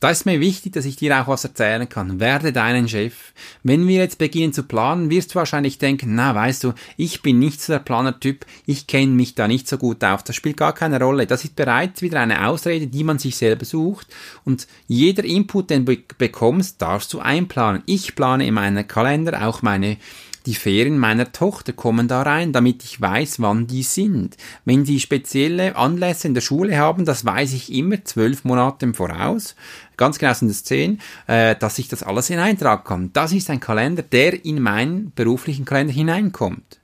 Da 0.00 0.10
ist 0.10 0.26
mir 0.26 0.38
wichtig, 0.38 0.74
dass 0.74 0.84
ich 0.84 0.94
dir 0.94 1.20
auch 1.20 1.26
was 1.26 1.42
erzählen 1.42 1.88
kann. 1.88 2.20
Werde 2.20 2.52
deinen 2.52 2.88
Chef. 2.88 3.32
Wenn 3.64 3.88
wir 3.88 3.96
jetzt 3.96 4.18
beginnen 4.18 4.52
zu 4.52 4.62
planen, 4.62 5.10
wirst 5.10 5.32
du 5.32 5.34
wahrscheinlich 5.34 5.78
denken, 5.78 6.14
na, 6.14 6.36
weißt 6.36 6.62
du, 6.62 6.72
ich 6.96 7.20
bin 7.20 7.40
nicht 7.40 7.60
so 7.60 7.72
der 7.72 7.80
Planertyp, 7.80 8.46
ich 8.64 8.86
kenne 8.86 9.12
mich 9.12 9.34
da 9.34 9.48
nicht 9.48 9.66
so 9.66 9.76
gut 9.76 10.04
auf. 10.04 10.22
Das 10.22 10.36
spielt 10.36 10.56
gar 10.56 10.72
keine 10.72 11.00
Rolle. 11.00 11.26
Das 11.26 11.42
ist 11.42 11.56
bereits 11.56 12.00
wieder 12.00 12.20
eine 12.20 12.46
Ausrede, 12.46 12.86
die 12.86 13.02
man 13.02 13.18
sich 13.18 13.36
selber 13.36 13.64
sucht. 13.64 14.06
Und 14.44 14.68
jeder 14.86 15.24
Input, 15.24 15.70
den 15.70 15.84
du 15.84 15.96
bekommst, 16.16 16.80
darfst 16.80 17.12
du 17.12 17.18
einplanen. 17.18 17.82
Ich 17.86 18.14
plane 18.14 18.46
in 18.46 18.54
meinem 18.54 18.86
Kalender 18.86 19.48
auch 19.48 19.62
meine 19.62 19.96
die 20.46 20.54
Ferien 20.54 20.98
meiner 20.98 21.32
Tochter 21.32 21.72
kommen 21.72 22.08
da 22.08 22.22
rein, 22.22 22.52
damit 22.52 22.84
ich 22.84 23.00
weiß, 23.00 23.40
wann 23.40 23.66
die 23.66 23.82
sind. 23.82 24.36
Wenn 24.64 24.84
die 24.84 25.00
spezielle 25.00 25.76
Anlässe 25.76 26.28
in 26.28 26.34
der 26.34 26.40
Schule 26.40 26.78
haben, 26.78 27.04
das 27.04 27.24
weiß 27.24 27.52
ich 27.52 27.72
immer 27.72 28.04
zwölf 28.04 28.44
Monate 28.44 28.86
im 28.86 28.94
Voraus, 28.94 29.54
ganz 29.96 30.18
genau 30.18 30.32
sind 30.32 30.50
es 30.50 30.64
zehn, 30.64 31.00
äh, 31.26 31.56
dass 31.56 31.78
ich 31.78 31.88
das 31.88 32.02
alles 32.02 32.28
hineintragen 32.28 32.84
kann. 32.84 33.10
Das 33.12 33.32
ist 33.32 33.50
ein 33.50 33.60
Kalender, 33.60 34.02
der 34.02 34.44
in 34.44 34.60
meinen 34.62 35.12
beruflichen 35.14 35.64
Kalender 35.64 35.92
hineinkommt. 35.92 36.78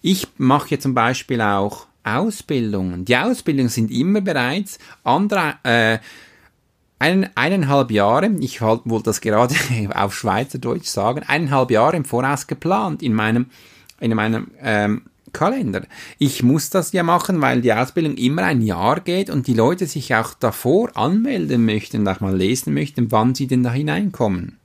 Ich 0.00 0.26
mache 0.36 0.68
hier 0.68 0.80
zum 0.80 0.94
Beispiel 0.94 1.40
auch 1.40 1.86
Ausbildungen. 2.04 3.04
Die 3.04 3.16
Ausbildungen 3.16 3.68
sind 3.68 3.90
immer 3.90 4.20
bereits 4.20 4.78
andere 5.04 5.54
äh, 5.62 5.98
einen, 7.02 7.28
eineinhalb 7.34 7.90
Jahre, 7.90 8.30
ich 8.38 8.62
wollte 8.62 8.88
wohl 8.88 9.02
das 9.02 9.20
gerade 9.20 9.54
auf 9.94 10.14
Schweizerdeutsch 10.14 10.86
sagen, 10.86 11.22
eineinhalb 11.26 11.72
Jahre 11.72 11.96
im 11.96 12.04
Voraus 12.04 12.46
geplant 12.46 13.02
in 13.02 13.12
meinem, 13.12 13.46
in 13.98 14.14
meinem 14.14 14.52
ähm, 14.60 15.02
Kalender. 15.32 15.82
Ich 16.18 16.44
muss 16.44 16.70
das 16.70 16.92
ja 16.92 17.02
machen, 17.02 17.40
weil 17.40 17.60
die 17.60 17.72
Ausbildung 17.72 18.16
immer 18.16 18.44
ein 18.44 18.62
Jahr 18.62 19.00
geht 19.00 19.30
und 19.30 19.48
die 19.48 19.54
Leute 19.54 19.86
sich 19.86 20.14
auch 20.14 20.34
davor 20.34 20.96
anmelden 20.96 21.64
möchten 21.64 22.06
auch 22.06 22.20
mal 22.20 22.36
lesen 22.36 22.72
möchten, 22.72 23.10
wann 23.10 23.34
sie 23.34 23.48
denn 23.48 23.64
da 23.64 23.72
hineinkommen. 23.72 24.58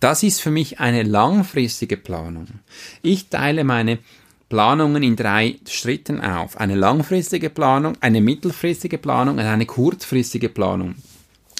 Das 0.00 0.24
ist 0.24 0.42
für 0.42 0.50
mich 0.50 0.80
eine 0.80 1.04
langfristige 1.04 1.96
Planung. 1.96 2.48
Ich 3.00 3.28
teile 3.28 3.62
meine 3.62 3.98
Planungen 4.48 5.02
in 5.04 5.14
drei 5.14 5.56
Schritten 5.68 6.20
auf. 6.20 6.58
Eine 6.58 6.74
langfristige 6.74 7.48
Planung, 7.48 7.96
eine 8.00 8.20
mittelfristige 8.20 8.98
Planung 8.98 9.36
und 9.36 9.44
eine 9.44 9.66
kurzfristige 9.66 10.48
Planung. 10.48 10.96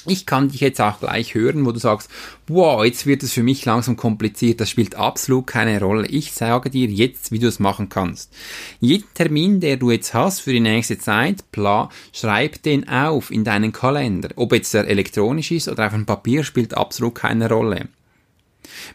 Ich 0.07 0.27
kann 0.27 0.51
dich 0.51 0.61
jetzt 0.61 0.81
auch 0.81 1.01
gleich 1.01 1.35
hören, 1.35 1.65
wo 1.65 1.73
du 1.73 1.79
sagst, 1.79 2.11
wow, 2.47 2.85
jetzt 2.85 3.07
wird 3.07 3.23
es 3.23 3.33
für 3.33 3.43
mich 3.43 3.65
langsam 3.65 3.97
kompliziert, 3.97 4.61
das 4.61 4.69
spielt 4.69 4.97
absolut 4.97 5.47
keine 5.47 5.81
Rolle. 5.81 6.07
Ich 6.09 6.33
sage 6.33 6.69
dir 6.69 6.89
jetzt, 6.89 7.33
wie 7.33 7.39
du 7.39 7.49
es 7.49 7.59
machen 7.59 7.89
kannst. 7.89 8.33
Jeden 8.81 9.13
Termin, 9.15 9.61
der 9.61 9.79
du 9.79 9.91
jetzt 9.91 10.13
hast 10.13 10.41
für 10.41 10.53
die 10.53 10.61
nächste 10.61 10.99
Zeit, 10.99 11.51
bla, 11.53 11.89
schreib 12.13 12.63
den 12.63 12.89
auf 12.89 13.31
in 13.31 13.45
deinen 13.45 13.73
Kalender. 13.73 14.29
Ob 14.37 14.53
jetzt 14.53 14.75
der 14.75 14.87
elektronisch 14.87 15.51
ist 15.53 15.69
oder 15.69 15.87
auf 15.87 15.93
dem 15.93 16.05
Papier, 16.05 16.45
spielt 16.45 16.77
absolut 16.77 17.15
keine 17.15 17.49
Rolle. 17.49 17.89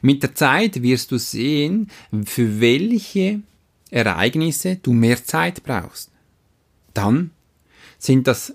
Mit 0.01 0.21
der 0.21 0.35
Zeit 0.35 0.81
wirst 0.83 1.11
du 1.11 1.17
sehen, 1.17 1.89
für 2.25 2.59
welche 2.59 3.41
Ereignisse 3.89 4.75
du 4.75 4.93
mehr 4.93 5.23
Zeit 5.23 5.63
brauchst. 5.63 6.11
Dann 6.93 7.31
sind 7.97 8.27
das 8.27 8.53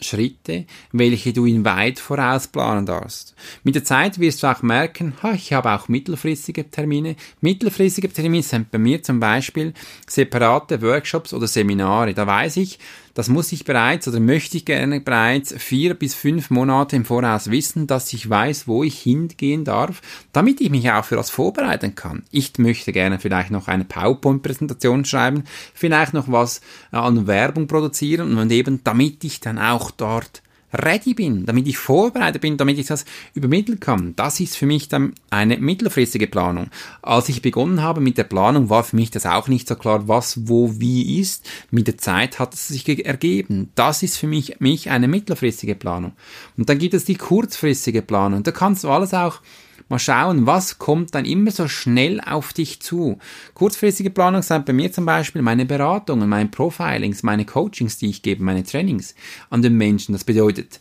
Schritte, 0.00 0.66
welche 0.92 1.32
du 1.32 1.46
in 1.46 1.64
weit 1.64 1.98
vorausplanen 1.98 2.86
darfst. 2.86 3.34
Mit 3.64 3.74
der 3.74 3.84
Zeit 3.84 4.18
wirst 4.18 4.42
du 4.42 4.46
auch 4.46 4.62
merken, 4.62 5.14
ha, 5.22 5.32
ich 5.32 5.52
habe 5.52 5.72
auch 5.72 5.88
mittelfristige 5.88 6.70
Termine. 6.70 7.16
Mittelfristige 7.40 8.12
Termine 8.12 8.42
sind 8.42 8.70
bei 8.70 8.78
mir 8.78 9.02
zum 9.02 9.20
Beispiel 9.20 9.72
separate 10.06 10.82
Workshops 10.82 11.32
oder 11.32 11.46
Seminare. 11.46 12.14
Da 12.14 12.26
weiß 12.26 12.58
ich, 12.58 12.78
das 13.16 13.30
muss 13.30 13.50
ich 13.50 13.64
bereits 13.64 14.06
oder 14.06 14.20
möchte 14.20 14.58
ich 14.58 14.66
gerne 14.66 15.00
bereits 15.00 15.54
vier 15.56 15.94
bis 15.94 16.14
fünf 16.14 16.50
Monate 16.50 16.96
im 16.96 17.06
Voraus 17.06 17.50
wissen, 17.50 17.86
dass 17.86 18.12
ich 18.12 18.28
weiß, 18.28 18.68
wo 18.68 18.84
ich 18.84 18.98
hingehen 18.98 19.64
darf, 19.64 20.02
damit 20.34 20.60
ich 20.60 20.68
mich 20.68 20.90
auch 20.90 21.02
für 21.02 21.16
das 21.16 21.30
vorbereiten 21.30 21.94
kann. 21.94 22.24
Ich 22.30 22.58
möchte 22.58 22.92
gerne 22.92 23.18
vielleicht 23.18 23.50
noch 23.50 23.68
eine 23.68 23.86
PowerPoint-Präsentation 23.86 25.06
schreiben, 25.06 25.44
vielleicht 25.72 26.12
noch 26.12 26.30
was 26.30 26.60
an 26.90 27.26
Werbung 27.26 27.68
produzieren 27.68 28.36
und 28.36 28.52
eben 28.52 28.84
damit 28.84 29.24
ich 29.24 29.40
dann 29.40 29.58
auch 29.58 29.90
dort 29.90 30.42
ready 30.72 31.14
bin, 31.14 31.46
damit 31.46 31.66
ich 31.66 31.78
vorbereitet 31.78 32.42
bin, 32.42 32.56
damit 32.56 32.78
ich 32.78 32.86
das 32.86 33.04
übermitteln 33.34 33.80
kann. 33.80 34.14
Das 34.16 34.40
ist 34.40 34.56
für 34.56 34.66
mich 34.66 34.88
dann 34.88 35.14
eine 35.30 35.58
mittelfristige 35.58 36.26
Planung. 36.26 36.70
Als 37.02 37.28
ich 37.28 37.42
begonnen 37.42 37.82
habe 37.82 38.00
mit 38.00 38.18
der 38.18 38.24
Planung, 38.24 38.68
war 38.68 38.84
für 38.84 38.96
mich 38.96 39.10
das 39.10 39.26
auch 39.26 39.48
nicht 39.48 39.68
so 39.68 39.76
klar, 39.76 40.08
was 40.08 40.48
wo 40.48 40.78
wie 40.78 41.20
ist. 41.20 41.48
Mit 41.70 41.86
der 41.86 41.98
Zeit 41.98 42.38
hat 42.38 42.54
es 42.54 42.68
sich 42.68 42.86
ergeben. 43.06 43.70
Das 43.74 44.02
ist 44.02 44.16
für 44.16 44.26
mich, 44.26 44.60
mich 44.60 44.90
eine 44.90 45.08
mittelfristige 45.08 45.74
Planung. 45.74 46.12
Und 46.56 46.68
dann 46.68 46.78
gibt 46.78 46.94
es 46.94 47.04
die 47.04 47.16
kurzfristige 47.16 48.02
Planung. 48.02 48.42
Da 48.42 48.52
kannst 48.52 48.84
du 48.84 48.90
alles 48.90 49.14
auch 49.14 49.40
Mal 49.88 49.98
schauen, 50.00 50.46
was 50.46 50.78
kommt 50.78 51.14
dann 51.14 51.24
immer 51.24 51.52
so 51.52 51.68
schnell 51.68 52.20
auf 52.20 52.52
dich 52.52 52.80
zu. 52.80 53.18
Kurzfristige 53.54 54.10
Planung 54.10 54.42
sind 54.42 54.66
bei 54.66 54.72
mir 54.72 54.90
zum 54.90 55.06
Beispiel 55.06 55.42
meine 55.42 55.64
Beratungen, 55.64 56.28
meine 56.28 56.48
Profilings, 56.48 57.22
meine 57.22 57.44
Coachings, 57.44 57.96
die 57.96 58.10
ich 58.10 58.22
gebe, 58.22 58.42
meine 58.42 58.64
Trainings 58.64 59.14
an 59.48 59.62
den 59.62 59.76
Menschen. 59.76 60.12
Das 60.12 60.24
bedeutet 60.24 60.80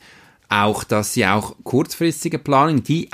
auch, 0.50 0.83
dass 0.83 1.13
sie 1.13 1.25
auch 1.25 1.55
kurzfristige 1.63 2.39
Planung, 2.39 2.83
die 2.83 3.09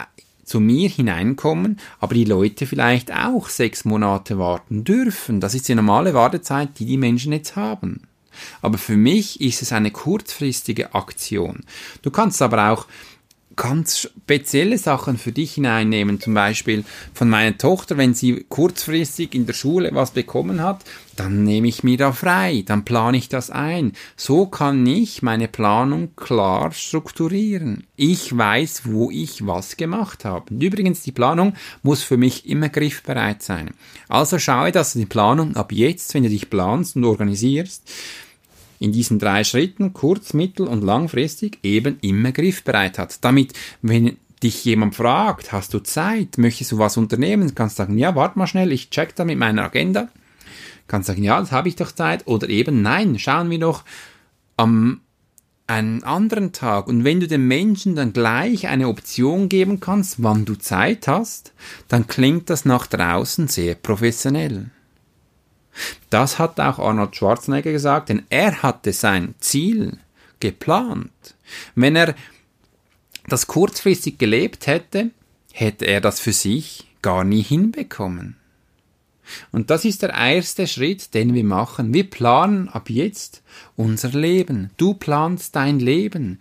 zu 0.45 0.59
mir 0.59 0.89
hineinkommen, 0.89 1.79
aber 1.99 2.13
die 2.13 2.25
Leute 2.25 2.65
vielleicht 2.65 3.13
auch 3.13 3.49
sechs 3.49 3.85
Monate 3.85 4.37
warten 4.37 4.83
dürfen. 4.83 5.39
Das 5.39 5.55
ist 5.55 5.67
die 5.67 5.75
normale 5.75 6.13
Wartezeit, 6.13 6.79
die 6.79 6.85
die 6.85 6.97
Menschen 6.97 7.33
jetzt 7.33 7.55
haben. 7.55 8.01
Aber 8.61 8.77
für 8.77 8.97
mich 8.97 9.41
ist 9.41 9.61
es 9.61 9.71
eine 9.71 9.91
kurzfristige 9.91 10.93
Aktion. 10.93 11.63
Du 12.01 12.11
kannst 12.11 12.41
aber 12.41 12.71
auch 12.71 12.85
ganz 13.61 13.99
spezielle 13.99 14.79
Sachen 14.79 15.19
für 15.19 15.31
dich 15.31 15.53
hineinnehmen. 15.53 16.19
Zum 16.19 16.33
Beispiel 16.33 16.83
von 17.13 17.29
meiner 17.29 17.55
Tochter, 17.59 17.95
wenn 17.95 18.15
sie 18.15 18.43
kurzfristig 18.49 19.35
in 19.35 19.45
der 19.45 19.53
Schule 19.53 19.91
was 19.93 20.09
bekommen 20.09 20.63
hat, 20.63 20.83
dann 21.15 21.43
nehme 21.43 21.67
ich 21.67 21.83
mir 21.83 21.95
da 21.95 22.11
frei, 22.11 22.63
dann 22.65 22.85
plane 22.85 23.17
ich 23.17 23.29
das 23.29 23.51
ein. 23.51 23.93
So 24.17 24.47
kann 24.47 24.87
ich 24.87 25.21
meine 25.21 25.47
Planung 25.47 26.15
klar 26.15 26.71
strukturieren. 26.71 27.85
Ich 27.95 28.35
weiß, 28.35 28.81
wo 28.85 29.11
ich 29.11 29.45
was 29.45 29.77
gemacht 29.77 30.25
habe. 30.25 30.51
Und 30.51 30.63
übrigens, 30.63 31.03
die 31.03 31.11
Planung 31.11 31.53
muss 31.83 32.01
für 32.01 32.17
mich 32.17 32.49
immer 32.49 32.69
griffbereit 32.69 33.43
sein. 33.43 33.75
Also 34.09 34.39
schaue, 34.39 34.71
dass 34.71 34.93
du 34.93 34.99
die 34.99 35.05
Planung 35.05 35.55
ab 35.55 35.71
jetzt, 35.71 36.15
wenn 36.15 36.23
du 36.23 36.29
dich 36.29 36.49
planst 36.49 36.95
und 36.95 37.05
organisierst, 37.05 37.87
in 38.81 38.91
diesen 38.91 39.17
drei 39.17 39.45
Schritten, 39.45 39.93
kurz-, 39.93 40.33
mittel- 40.33 40.67
und 40.67 40.83
langfristig, 40.83 41.59
eben 41.63 41.97
immer 42.01 42.33
griffbereit 42.33 42.97
hat. 42.97 43.23
Damit, 43.23 43.53
wenn 43.81 44.17
dich 44.43 44.65
jemand 44.65 44.95
fragt, 44.95 45.53
hast 45.53 45.73
du 45.73 45.79
Zeit, 45.79 46.37
möchtest 46.37 46.73
du 46.73 46.79
was 46.79 46.97
unternehmen, 46.97 47.55
kannst 47.55 47.79
du 47.79 47.83
sagen, 47.83 47.97
ja, 47.97 48.13
warte 48.15 48.37
mal 48.37 48.47
schnell, 48.47 48.73
ich 48.73 48.89
check 48.89 49.15
da 49.15 49.23
mit 49.23 49.37
meiner 49.37 49.63
Agenda, 49.63 50.09
Kannst 50.91 51.07
sagen, 51.07 51.23
ja, 51.23 51.39
das 51.39 51.53
habe 51.53 51.69
ich 51.69 51.77
doch 51.77 51.93
Zeit. 51.93 52.27
Oder 52.27 52.49
eben, 52.49 52.81
nein, 52.81 53.17
schauen 53.17 53.49
wir 53.49 53.59
doch 53.59 53.85
am 54.57 54.99
einen 55.65 56.03
anderen 56.03 56.51
Tag. 56.51 56.87
Und 56.87 57.05
wenn 57.05 57.21
du 57.21 57.29
den 57.29 57.47
Menschen 57.47 57.95
dann 57.95 58.11
gleich 58.11 58.67
eine 58.67 58.89
Option 58.89 59.47
geben 59.47 59.79
kannst, 59.79 60.21
wann 60.21 60.43
du 60.43 60.55
Zeit 60.55 61.07
hast, 61.07 61.53
dann 61.87 62.07
klingt 62.07 62.49
das 62.49 62.65
nach 62.65 62.87
draußen 62.87 63.47
sehr 63.47 63.75
professionell. 63.75 64.69
Das 66.09 66.39
hat 66.39 66.59
auch 66.59 66.79
Arnold 66.79 67.15
Schwarzenegger 67.15 67.71
gesagt, 67.71 68.09
denn 68.09 68.23
er 68.29 68.61
hatte 68.61 68.93
sein 68.93 69.35
Ziel 69.39 69.97
geplant. 70.39 71.11
Wenn 71.75 71.95
er 71.95 72.15
das 73.27 73.47
kurzfristig 73.47 74.17
gelebt 74.17 74.67
hätte, 74.67 75.11
hätte 75.53 75.85
er 75.85 76.01
das 76.01 76.19
für 76.19 76.33
sich 76.33 76.87
gar 77.01 77.23
nie 77.23 77.41
hinbekommen. 77.41 78.35
Und 79.51 79.69
das 79.69 79.85
ist 79.85 80.01
der 80.01 80.09
erste 80.09 80.67
Schritt, 80.67 81.13
den 81.13 81.33
wir 81.33 81.43
machen. 81.43 81.93
Wir 81.93 82.09
planen 82.09 82.67
ab 82.69 82.89
jetzt 82.89 83.41
unser 83.75 84.09
Leben. 84.09 84.71
Du 84.77 84.93
planst 84.93 85.55
dein 85.55 85.79
Leben. 85.79 86.39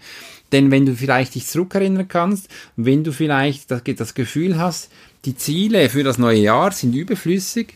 Denn 0.53 0.71
wenn 0.71 0.87
du 0.87 0.97
vielleicht 0.97 1.35
dich 1.35 1.47
zurückerinnern 1.47 2.09
kannst, 2.09 2.49
wenn 2.77 3.05
du 3.05 3.13
vielleicht 3.13 3.71
das 3.71 4.15
Gefühl 4.15 4.59
hast, 4.59 4.91
die 5.25 5.37
Ziele 5.37 5.89
für 5.89 6.03
das 6.03 6.19
neue 6.19 6.41
Jahr 6.41 6.73
sind 6.73 6.95
überflüssig, 6.95 7.75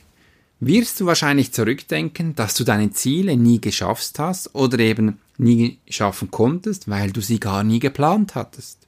wirst 0.67 1.01
du 1.01 1.07
wahrscheinlich 1.07 1.53
zurückdenken, 1.53 2.35
dass 2.35 2.55
du 2.55 2.65
deine 2.65 2.91
Ziele 2.93 3.37
nie 3.37 3.61
geschafft 3.61 4.19
hast 4.19 4.55
oder 4.55 4.79
eben 4.79 5.19
nie 5.37 5.79
schaffen 5.89 6.31
konntest, 6.31 6.89
weil 6.89 7.11
du 7.11 7.21
sie 7.21 7.41
gar 7.41 7.65
nie 7.65 7.81
geplant 7.81 8.35
hattest. 8.35 8.79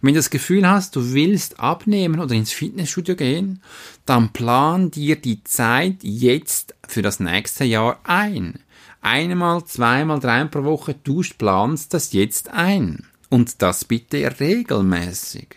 Wenn 0.00 0.14
du 0.14 0.18
das 0.18 0.30
Gefühl 0.30 0.68
hast, 0.68 0.96
du 0.96 1.12
willst 1.12 1.60
abnehmen 1.60 2.20
oder 2.20 2.34
ins 2.34 2.52
Fitnessstudio 2.52 3.14
gehen, 3.14 3.60
dann 4.06 4.32
plan 4.32 4.90
dir 4.90 5.16
die 5.16 5.44
Zeit 5.44 5.96
jetzt 6.02 6.74
für 6.86 7.02
das 7.02 7.20
nächste 7.20 7.64
Jahr 7.64 8.00
ein. 8.04 8.60
Einmal, 9.02 9.64
zweimal, 9.64 10.20
dreimal 10.20 10.48
pro 10.48 10.64
Woche, 10.64 10.94
du 11.04 11.22
planst 11.38 11.94
das 11.94 12.12
jetzt 12.12 12.50
ein. 12.50 13.06
Und 13.28 13.62
das 13.62 13.84
bitte 13.84 14.40
regelmäßig. 14.40 15.48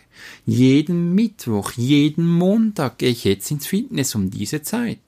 Jeden 0.46 1.14
Mittwoch, 1.14 1.72
jeden 1.72 2.26
Montag 2.26 2.98
gehe 2.98 3.10
ich 3.10 3.24
jetzt 3.24 3.50
ins 3.50 3.66
Fitness 3.66 4.14
um 4.14 4.30
diese 4.30 4.62
Zeit. 4.62 5.00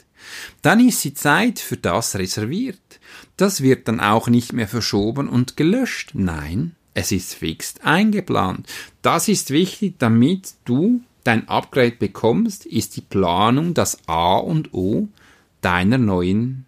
Dann 0.62 0.80
ist 0.80 1.04
die 1.04 1.14
Zeit 1.14 1.59
für 1.59 1.76
das 1.76 2.16
reserviert. 2.16 3.00
Das 3.37 3.61
wird 3.61 3.88
dann 3.88 4.00
auch 4.00 4.28
nicht 4.28 4.52
mehr 4.52 4.68
verschoben 4.68 5.28
und 5.28 5.56
gelöscht. 5.56 6.11
Nein, 6.14 6.75
es 6.95 7.12
ist 7.12 7.35
fix 7.35 7.75
eingeplant. 7.83 8.66
Das 9.02 9.28
ist 9.28 9.50
wichtig, 9.50 9.97
damit 9.99 10.54
du 10.64 11.02
dein 11.25 11.49
Upgrade 11.49 11.97
bekommst, 11.99 12.66
ist 12.66 12.97
die 12.97 13.02
Planung 13.02 13.75
das 13.75 13.99
A 14.06 14.37
und 14.37 14.73
O 14.73 15.09
deiner 15.61 15.99
neuen 15.99 16.66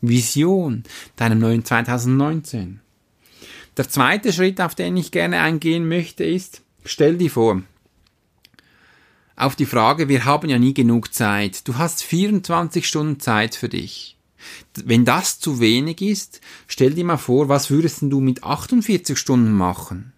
Vision, 0.00 0.84
deinem 1.16 1.38
neuen 1.38 1.64
2019. 1.64 2.80
Der 3.76 3.88
zweite 3.88 4.32
Schritt, 4.32 4.60
auf 4.60 4.74
den 4.74 4.96
ich 4.96 5.10
gerne 5.10 5.40
eingehen 5.40 5.88
möchte, 5.88 6.24
ist, 6.24 6.62
stell 6.84 7.16
dir 7.16 7.30
vor, 7.30 7.62
auf 9.36 9.54
die 9.54 9.66
Frage, 9.66 10.08
wir 10.08 10.24
haben 10.24 10.48
ja 10.48 10.58
nie 10.58 10.74
genug 10.74 11.12
Zeit. 11.12 11.68
Du 11.68 11.76
hast 11.76 12.02
24 12.02 12.86
Stunden 12.86 13.20
Zeit 13.20 13.54
für 13.54 13.68
dich. 13.68 14.16
Wenn 14.74 15.04
das 15.04 15.38
zu 15.38 15.60
wenig 15.60 16.00
ist, 16.00 16.40
stell 16.66 16.94
dir 16.94 17.04
mal 17.04 17.18
vor, 17.18 17.48
was 17.48 17.70
würdest 17.70 17.98
du 18.02 18.20
mit 18.20 18.44
48 18.44 19.18
Stunden 19.18 19.52
machen? 19.52 20.12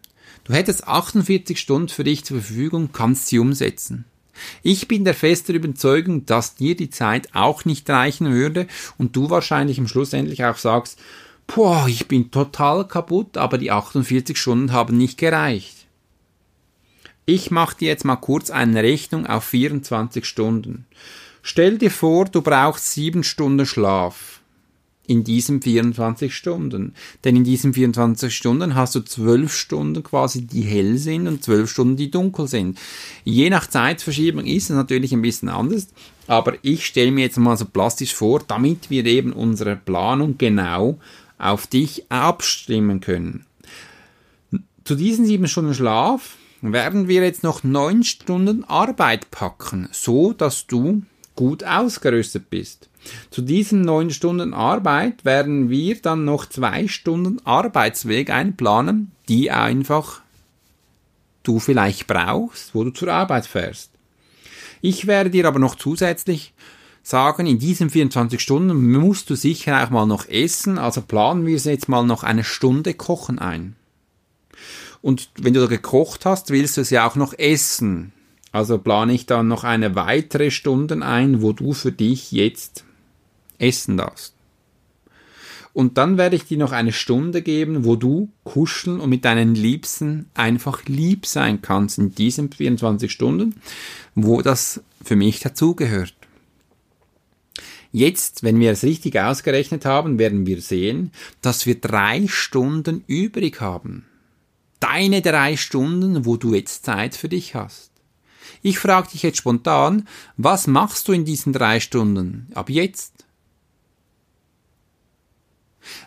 Du 0.45 0.53
hättest 0.53 0.87
48 0.87 1.59
Stunden 1.59 1.89
für 1.89 2.05
dich 2.05 2.25
zur 2.25 2.41
Verfügung, 2.41 2.91
kannst 2.93 3.27
sie 3.27 3.39
umsetzen. 3.39 4.05
Ich 4.63 4.87
bin 4.87 5.05
der 5.05 5.15
festen 5.15 5.55
Überzeugung, 5.55 6.25
dass 6.25 6.55
dir 6.55 6.77
die 6.77 6.91
Zeit 6.91 7.35
auch 7.35 7.65
nicht 7.65 7.91
reichen 7.91 8.33
würde 8.33 8.69
und 8.97 9.17
du 9.17 9.31
wahrscheinlich 9.31 9.79
im 9.79 9.89
Schluss 9.89 10.13
endlich 10.13 10.45
auch 10.45 10.57
sagst, 10.57 10.99
boah, 11.49 11.87
ich 11.89 12.07
bin 12.07 12.31
total 12.31 12.87
kaputt, 12.87 13.37
aber 13.37 13.59
die 13.59 13.73
48 13.73 14.39
Stunden 14.39 14.73
haben 14.73 14.97
nicht 14.97 15.19
gereicht. 15.19 15.78
Ich 17.31 17.51
mache 17.51 17.77
dir 17.77 17.89
jetzt 17.89 18.07
mal 18.07 18.17
kurz 18.17 18.49
eine 18.49 18.83
Rechnung 18.83 19.27
auf 19.27 19.45
24 19.45 20.25
Stunden. 20.25 20.87
Stell 21.43 21.77
dir 21.77 21.91
vor, 21.91 22.25
du 22.25 22.41
brauchst 22.41 22.91
sieben 22.93 23.23
Stunden 23.23 23.67
Schlaf 23.67 24.41
in 25.07 25.25
diesen 25.25 25.61
24 25.61 26.35
Stunden. 26.35 26.95
Denn 27.25 27.37
in 27.37 27.45
diesen 27.45 27.75
24 27.75 28.35
Stunden 28.35 28.75
hast 28.75 28.95
du 28.95 29.01
zwölf 29.01 29.55
Stunden 29.55 30.03
quasi, 30.03 30.47
die 30.47 30.63
hell 30.63 30.97
sind 30.97 31.29
und 31.29 31.45
zwölf 31.45 31.71
Stunden, 31.71 31.97
die 31.97 32.11
dunkel 32.11 32.49
sind. 32.49 32.79
Je 33.25 33.51
nach 33.51 33.67
Zeitverschiebung 33.67 34.47
ist 34.47 34.71
es 34.71 34.77
natürlich 34.77 35.13
ein 35.13 35.21
bisschen 35.21 35.51
anders, 35.51 35.89
aber 36.29 36.55
ich 36.63 36.87
stelle 36.87 37.11
mir 37.11 37.25
jetzt 37.25 37.37
mal 37.37 37.59
so 37.59 37.67
plastisch 37.67 38.15
vor, 38.15 38.43
damit 38.49 38.89
wir 38.89 39.05
eben 39.05 39.35
unsere 39.35 39.77
Planung 39.77 40.39
genau 40.39 40.99
auf 41.37 41.67
dich 41.67 42.11
abstimmen 42.11 43.01
können. 43.01 43.45
Zu 44.85 44.95
diesen 44.95 45.27
sieben 45.27 45.47
Stunden 45.47 45.75
Schlaf 45.75 46.39
werden 46.61 47.09
wir 47.09 47.23
jetzt 47.23 47.43
noch 47.43 47.63
neun 47.63 48.05
Stunden 48.05 48.65
Arbeit 48.65 49.31
packen, 49.31 49.89
so 49.93 50.33
dass 50.33 50.67
du 50.67 51.03
gut 51.37 51.63
ausgerüstet 51.63 52.51
bist. 52.51 52.89
Zu 53.31 53.43
diesen 53.43 53.83
neun 53.83 54.11
Stunden 54.11 54.53
Arbeit 54.53 55.25
werden 55.25 55.71
wir 55.71 56.01
dann 56.01 56.25
noch 56.25 56.47
zwei 56.47 56.89
Stunden 56.89 57.41
Arbeitsweg 57.47 58.31
einplanen, 58.31 59.13
die 59.29 59.51
einfach 59.51 60.21
du 61.45 61.61
vielleicht 61.61 62.07
brauchst, 62.07 62.75
wo 62.75 62.85
du 62.85 62.91
zur 62.91 63.13
Arbeit 63.13 63.47
fährst. 63.47 63.93
Ich 64.81 65.07
werde 65.07 65.31
dir 65.31 65.47
aber 65.47 65.59
noch 65.59 65.77
zusätzlich 65.77 66.53
sagen, 67.03 67.47
in 67.47 67.59
diesen 67.59 67.89
24 67.89 68.41
Stunden 68.41 68.93
musst 68.93 69.31
du 69.31 69.35
sicher 69.35 69.83
auch 69.83 69.91
mal 69.91 70.07
noch 70.07 70.29
essen, 70.29 70.79
also 70.79 71.01
planen 71.01 71.47
wir 71.47 71.57
jetzt 71.57 71.89
mal 71.89 72.05
noch 72.05 72.23
eine 72.23 72.45
Stunde 72.45 72.95
Kochen 72.95 73.39
ein. 73.39 73.77
Und 75.01 75.31
wenn 75.39 75.55
du 75.55 75.61
da 75.61 75.67
gekocht 75.67 76.25
hast, 76.27 76.51
willst 76.51 76.77
du 76.77 76.81
es 76.81 76.91
ja 76.91 77.09
auch 77.09 77.17
noch 77.17 77.35
essen. 77.39 78.13
Also 78.53 78.79
plane 78.79 79.13
ich 79.13 79.27
dann 79.27 79.49
noch 79.49 79.65
eine 79.65 79.95
weitere 79.95 80.51
Stunde 80.51 81.03
ein, 81.03 81.43
wo 81.43 81.53
du 81.53 81.73
für 81.73 81.93
dich 81.93 82.33
jetzt 82.33 82.85
essen 83.59 83.97
darfst. 83.97 84.35
Und 85.79 85.97
dann 85.97 86.19
werde 86.19 86.35
ich 86.35 86.45
dir 86.45 86.59
noch 86.59 86.73
eine 86.73 86.93
Stunde 86.93 87.41
geben, 87.41 87.85
wo 87.85 87.95
du 87.95 88.31
kuscheln 88.43 88.99
und 88.99 89.11
mit 89.11 89.25
deinen 89.25 89.55
Liebsten 89.55 90.27
einfach 90.35 90.85
lieb 90.87 91.25
sein 91.25 91.63
kannst 91.63 91.99
in 91.99 92.13
diesen 92.13 92.51
24 92.51 93.13
Stunden, 93.13 93.61
wo 94.17 94.43
das 94.43 94.83
für 95.05 95.15
mich 95.15 95.39
dazugehört. 95.39 96.15
Jetzt, 97.93 98.43
wenn 98.43 98.59
wir 98.59 98.73
es 98.73 98.83
richtig 98.83 99.21
ausgerechnet 99.21 99.85
haben, 99.85 100.19
werden 100.19 100.47
wir 100.47 100.61
sehen, 100.61 101.13
dass 101.43 101.65
wir 101.65 101.81
drei 101.81 102.27
Stunden 102.27 103.05
übrig 103.07 103.61
haben. 103.61 104.08
Deine 104.81 105.23
drei 105.23 105.57
Stunden, 105.57 106.25
wo 106.25 106.37
du 106.37 106.55
jetzt 106.55 106.85
Zeit 106.85 107.15
für 107.15 107.29
dich 107.29 107.55
hast. 107.55 107.91
Ich 108.63 108.79
frage 108.79 109.11
dich 109.11 109.23
jetzt 109.23 109.39
spontan, 109.39 110.09
was 110.37 110.67
machst 110.67 111.09
du 111.09 111.13
in 111.13 111.25
diesen 111.25 111.53
drei 111.53 111.81
Stunden? 111.81 112.49
Ab 112.55 112.71
jetzt? 112.71 113.25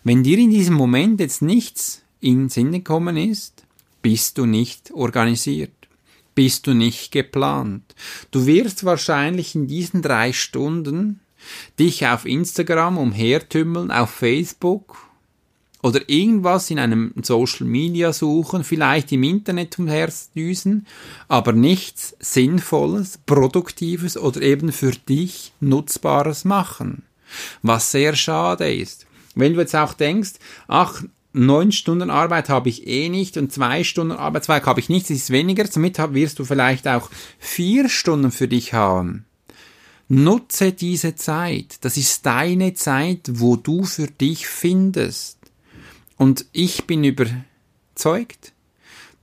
Wenn 0.04 0.24
dir 0.24 0.38
in 0.38 0.52
diesem 0.52 0.76
Moment 0.76 1.20
jetzt 1.20 1.42
nichts 1.42 2.04
in 2.20 2.44
den 2.44 2.50
Sinn 2.50 2.72
gekommen 2.72 3.18
ist, 3.18 3.66
bist 4.02 4.38
du 4.38 4.46
nicht 4.46 4.92
organisiert, 4.92 5.88
bist 6.36 6.68
du 6.68 6.74
nicht 6.74 7.12
geplant. 7.12 7.96
Du 8.32 8.46
wirst 8.46 8.84
wahrscheinlich 8.84 9.56
in 9.56 9.68
diesen 9.68 10.02
drei 10.02 10.34
Stunden 10.34 11.20
dich 11.80 12.06
auf 12.08 12.26
Instagram 12.26 12.98
umhertümmeln, 12.98 13.92
auf 13.92 14.12
Facebook 14.12 14.98
oder 15.82 16.08
irgendwas 16.08 16.70
in 16.70 16.80
einem 16.80 17.13
Social 17.22 17.65
Media 17.65 18.13
suchen, 18.13 18.63
vielleicht 18.63 19.12
im 19.12 19.24
Internet 19.24 19.80
umherdüsen, 19.80 20.88
aber 21.28 21.54
nichts 21.54 22.15
Sinnvolles, 22.20 23.20
Produktives 23.26 24.17
oder 24.17 24.41
eben 24.41 24.72
für 24.72 24.91
dich 24.91 25.54
Nutzbares 25.60 26.46
machen. 26.46 27.04
Was 27.62 27.91
sehr 27.91 28.15
schade 28.15 28.74
ist. 28.74 29.06
Wenn 29.36 29.54
du 29.54 29.62
jetzt 29.62 29.76
auch 29.76 29.94
denkst, 29.94 30.34
ach, 30.67 31.04
neun 31.34 31.72
Stunden 31.72 32.10
Arbeit 32.10 32.50
habe 32.50 32.70
ich 32.70 32.88
eh 32.88 33.10
nicht 33.10 33.38
und 33.38 33.52
zwei 33.52 33.84
Stunden 33.84 34.12
Arbeitsweg 34.12 34.65
habe 34.65 34.80
ich 34.80 34.89
nicht, 34.89 35.10
das 35.10 35.17
ist 35.17 35.30
weniger, 35.30 35.65
somit 35.67 35.98
wirst 36.13 36.39
du 36.39 36.46
vielleicht 36.46 36.88
auch 36.88 37.10
vier 37.39 37.89
Stunden 37.89 38.32
für 38.32 38.48
dich 38.48 38.74
haben. 38.74 39.26
Nutze 40.10 40.74
diese 40.74 41.15
Zeit. 41.15 41.78
Das 41.82 41.96
ist 41.96 42.26
deine 42.26 42.74
Zeit, 42.74 43.30
wo 43.32 43.56
du 43.56 43.86
für 43.86 44.08
dich 44.08 44.46
findest. 44.46 45.38
Und 46.22 46.46
ich 46.52 46.86
bin 46.86 47.04
überzeugt, 47.04 48.54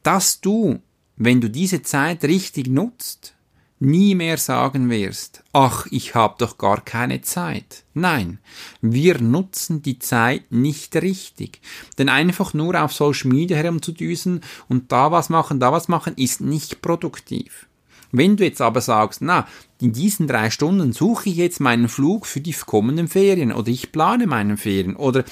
dass 0.02 0.40
du, 0.40 0.80
wenn 1.14 1.40
du 1.40 1.48
diese 1.48 1.82
Zeit 1.82 2.24
richtig 2.24 2.66
nutzt, 2.66 3.36
nie 3.78 4.16
mehr 4.16 4.36
sagen 4.36 4.90
wirst, 4.90 5.44
ach, 5.52 5.86
ich 5.92 6.16
habe 6.16 6.34
doch 6.38 6.58
gar 6.58 6.80
keine 6.80 7.20
Zeit. 7.20 7.84
Nein, 7.94 8.40
wir 8.80 9.20
nutzen 9.20 9.80
die 9.80 10.00
Zeit 10.00 10.50
nicht 10.50 10.96
richtig. 10.96 11.60
Denn 11.98 12.08
einfach 12.08 12.52
nur 12.52 12.82
auf 12.82 12.92
Social 12.92 13.30
Media 13.30 13.56
herumzudüsen 13.56 14.40
und 14.68 14.90
da 14.90 15.12
was 15.12 15.28
machen, 15.28 15.60
da 15.60 15.70
was 15.70 15.86
machen, 15.86 16.14
ist 16.16 16.40
nicht 16.40 16.82
produktiv. 16.82 17.68
Wenn 18.10 18.36
du 18.36 18.42
jetzt 18.42 18.60
aber 18.60 18.80
sagst, 18.80 19.22
na, 19.22 19.46
in 19.80 19.92
diesen 19.92 20.26
drei 20.26 20.50
Stunden 20.50 20.92
suche 20.92 21.28
ich 21.28 21.36
jetzt 21.36 21.60
meinen 21.60 21.88
Flug 21.88 22.26
für 22.26 22.40
die 22.40 22.54
kommenden 22.54 23.06
Ferien 23.06 23.52
oder 23.52 23.68
ich 23.68 23.92
plane 23.92 24.26
meinen 24.26 24.56
Ferien 24.56 24.96
oder 24.96 25.24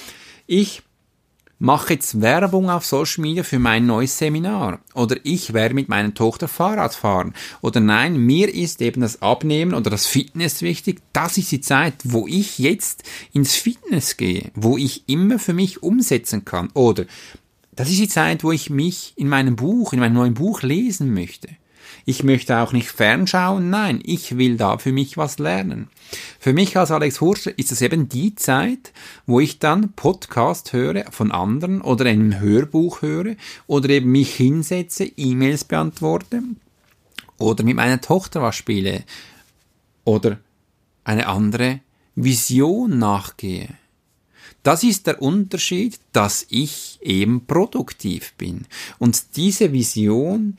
ich 0.46 0.84
mache 1.58 1.94
jetzt 1.94 2.20
Werbung 2.20 2.68
auf 2.68 2.84
Social 2.84 3.22
Media 3.22 3.42
für 3.42 3.58
mein 3.58 3.86
neues 3.86 4.18
Seminar 4.18 4.80
oder 4.94 5.16
ich 5.22 5.54
werde 5.54 5.74
mit 5.74 5.88
meiner 5.88 6.12
Tochter 6.12 6.48
Fahrrad 6.48 6.94
fahren 6.94 7.34
oder 7.62 7.80
nein, 7.80 8.16
mir 8.16 8.52
ist 8.52 8.82
eben 8.82 9.00
das 9.00 9.22
Abnehmen 9.22 9.74
oder 9.74 9.90
das 9.90 10.06
Fitness 10.06 10.62
wichtig. 10.62 11.00
Das 11.12 11.38
ist 11.38 11.50
die 11.50 11.60
Zeit, 11.60 11.94
wo 12.04 12.26
ich 12.26 12.58
jetzt 12.58 13.04
ins 13.32 13.54
Fitness 13.54 14.16
gehe, 14.16 14.50
wo 14.54 14.76
ich 14.76 15.08
immer 15.08 15.38
für 15.38 15.54
mich 15.54 15.82
umsetzen 15.82 16.44
kann 16.44 16.70
oder 16.74 17.06
das 17.74 17.90
ist 17.90 18.00
die 18.00 18.08
Zeit, 18.08 18.42
wo 18.42 18.52
ich 18.52 18.70
mich 18.70 19.12
in 19.16 19.28
meinem 19.28 19.56
Buch, 19.56 19.92
in 19.92 20.00
meinem 20.00 20.14
neuen 20.14 20.34
Buch 20.34 20.62
lesen 20.62 21.12
möchte. 21.12 21.48
Ich 22.04 22.22
möchte 22.22 22.58
auch 22.58 22.72
nicht 22.72 22.88
fernschauen, 22.88 23.70
nein, 23.70 24.00
ich 24.04 24.38
will 24.38 24.56
da 24.56 24.78
für 24.78 24.92
mich 24.92 25.16
was 25.16 25.38
lernen. 25.38 25.88
Für 26.38 26.52
mich 26.52 26.76
als 26.76 26.90
Alex 26.90 27.20
Hurscher 27.20 27.58
ist 27.58 27.72
es 27.72 27.82
eben 27.82 28.08
die 28.08 28.34
Zeit, 28.34 28.92
wo 29.26 29.40
ich 29.40 29.58
dann 29.58 29.92
Podcast 29.92 30.72
höre 30.72 31.10
von 31.10 31.32
anderen 31.32 31.80
oder 31.80 32.06
ein 32.06 32.40
Hörbuch 32.40 33.02
höre 33.02 33.36
oder 33.66 33.88
eben 33.90 34.12
mich 34.12 34.34
hinsetze, 34.34 35.04
E-Mails 35.04 35.64
beantworte 35.64 36.42
oder 37.38 37.64
mit 37.64 37.76
meiner 37.76 38.00
Tochter 38.00 38.42
was 38.42 38.56
spiele 38.56 39.04
oder 40.04 40.38
eine 41.04 41.26
andere 41.26 41.80
Vision 42.14 42.98
nachgehe. 42.98 43.68
Das 44.62 44.82
ist 44.82 45.06
der 45.06 45.22
Unterschied, 45.22 46.00
dass 46.12 46.44
ich 46.48 46.98
eben 47.00 47.46
produktiv 47.46 48.32
bin. 48.34 48.66
Und 48.98 49.36
diese 49.36 49.72
Vision, 49.72 50.56